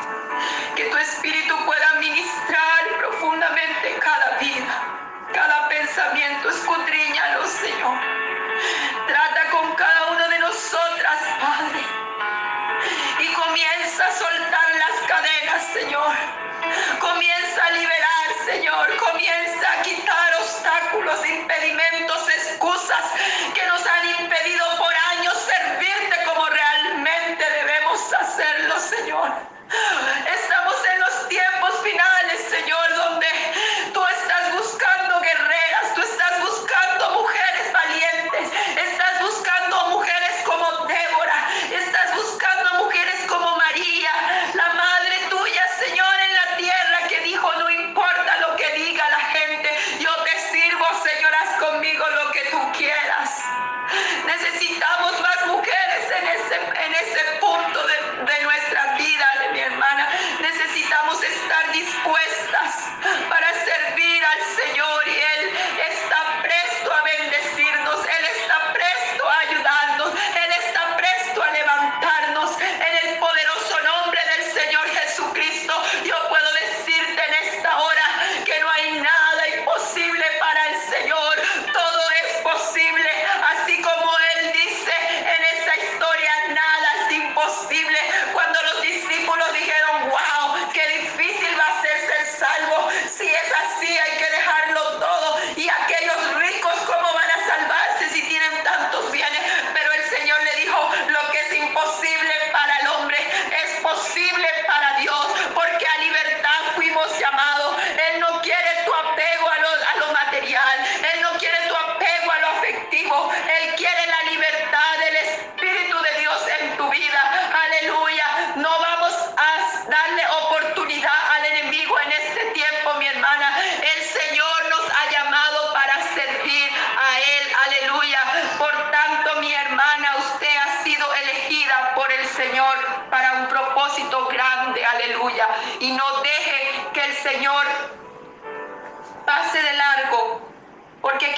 Que 0.77 0.85
tu 0.85 0.99
espíritu 0.99 1.57
pueda 1.65 1.95
ministrar 1.95 2.83
profundamente 2.99 3.99
cada 3.99 4.37
vida, 4.37 4.75
cada 5.33 5.67
pensamiento. 5.71 6.51
Escudriñalo, 6.51 7.47
Señor. 7.47 7.99
Trata 9.07 9.51
con 9.51 9.75
cada 9.77 10.13
uno 10.13 10.29
de 10.29 10.39
nosotras, 10.41 11.19
Padre. 11.41 11.83
Y 13.21 13.33
comienza 13.33 14.09
a 14.09 14.13
soltar 14.13 14.69
las 14.85 14.97
cadenas, 15.09 15.63
Señor. 15.73 16.13
Comienza 17.01 17.65
a 17.65 17.71
liberar, 17.71 18.27
Señor. 18.45 18.95
Comienza 18.99 19.73
a 19.73 19.83
quitar 19.83 20.35
obstáculos, 20.39 21.27
impedimentos, 21.27 22.29
excusas 22.29 23.05
que 23.55 23.67
nos 23.67 23.87
han 23.87 24.07
impedido 24.21 24.78
Estamos 29.29 30.77
en 30.93 31.01
los 31.01 31.29
tiempos 31.29 31.83
finales, 31.83 32.41
Señor, 32.49 32.95
donde 32.97 33.27
tú 33.93 34.03
estás 34.07 34.53
buscando 34.55 35.21
guerreras, 35.21 35.95
tú 35.95 36.01
estás 36.03 36.41
buscando 36.41 37.11
mujeres 37.21 37.73
valientes, 37.73 38.49
estás 38.77 39.21
buscando 39.21 39.89
mujeres 39.91 40.35
como 40.47 40.87
Débora, 40.87 41.49
estás 41.71 42.15
buscando 42.15 42.85
mujeres 42.85 43.27
como 43.29 43.57
María, 43.57 44.11
la 44.55 44.69
madre 44.73 45.17
tuya, 45.29 45.65
Señor, 45.79 46.15
en 46.29 46.35
la 46.35 46.57
tierra 46.57 47.09
que 47.09 47.21
dijo, 47.21 47.53
no 47.55 47.71
importa 47.71 48.37
lo 48.49 48.57
que 48.57 48.73
diga 48.73 49.09
la 49.11 49.21
gente, 49.21 49.69
yo 50.01 50.15
te 50.25 50.41
sirvo, 50.51 50.87
Señor, 51.05 51.35
haz 51.35 51.59
conmigo 51.61 52.05
lo 52.09 52.33
que 52.33 52.45
tú 52.51 52.73
quieras. 52.73 53.43
Necesitamos 54.25 55.21
más 55.21 55.47
mujeres 55.47 56.05
en 56.19 56.29
ese, 56.29 56.57
en 56.85 56.95
ese 56.95 57.25
punto 57.41 57.87
de, 57.87 58.33
de 58.33 58.43
nuestra 58.43 58.88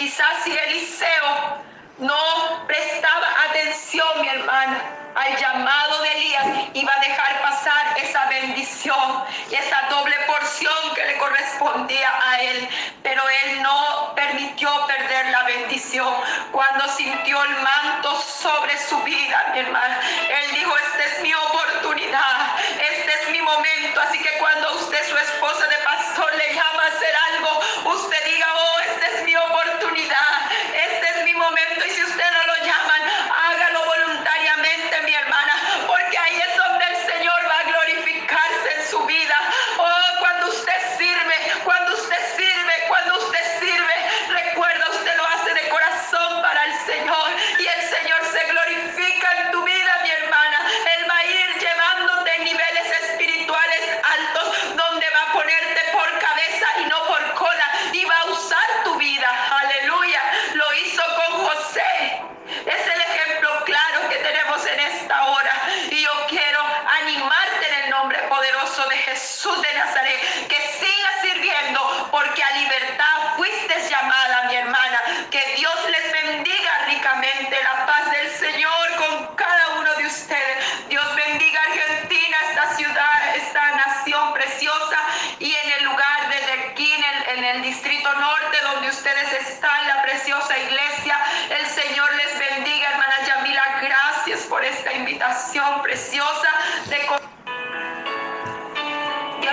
quizás 0.00 0.44
si 0.44 0.50
Eliseo 0.50 1.58
no 1.98 2.64
prestaba 2.66 3.26
atención, 3.50 4.08
mi 4.22 4.28
hermana, 4.28 4.80
al 5.14 5.36
llamado 5.36 6.00
de 6.00 6.12
Elías, 6.12 6.46
iba 6.72 6.90
a 6.90 7.00
dejar 7.00 7.42
pasar 7.42 7.98
esa 7.98 8.24
bendición 8.30 9.24
y 9.50 9.56
esa 9.56 9.82
doble 9.90 10.16
porción 10.26 10.94
que 10.94 11.04
le 11.04 11.18
correspondía 11.18 12.08
a 12.30 12.40
él. 12.40 12.68
Pero 13.02 13.22
él 13.28 13.62
no 13.62 14.14
permitió 14.14 14.70
perder 14.86 15.26
la 15.26 15.42
bendición. 15.42 16.14
Cuando 16.50 16.88
sintió 16.88 17.44
el 17.44 17.56
manto 17.60 18.18
sobre 18.22 18.78
su 18.78 19.02
vida, 19.02 19.50
mi 19.52 19.58
hermana, 19.58 20.00
él 20.30 20.54
dijo, 20.54 20.74
esta 20.78 21.04
es 21.04 21.20
mi 21.20 21.34
oportunidad, 21.34 22.56
este 22.90 23.12
es 23.20 23.30
mi 23.32 23.42
momento. 23.42 24.00
Así 24.00 24.18
que 24.18 24.30
cuando 24.38 24.76
usted, 24.76 25.06
su 25.06 25.18
esposa 25.18 25.66
de 25.66 25.76
pastor, 25.84 26.34
le 26.36 26.54
llama 26.54 26.84
a 26.84 26.86
hacer 26.86 27.14
algo, 27.34 27.60
usted 27.96 28.24
diga, 28.24 28.46
oh, 28.54 28.80
este 28.80 29.09
este 30.08 31.18
es 31.18 31.24
mi 31.24 31.34
momento 31.34 31.84
y 31.86 31.99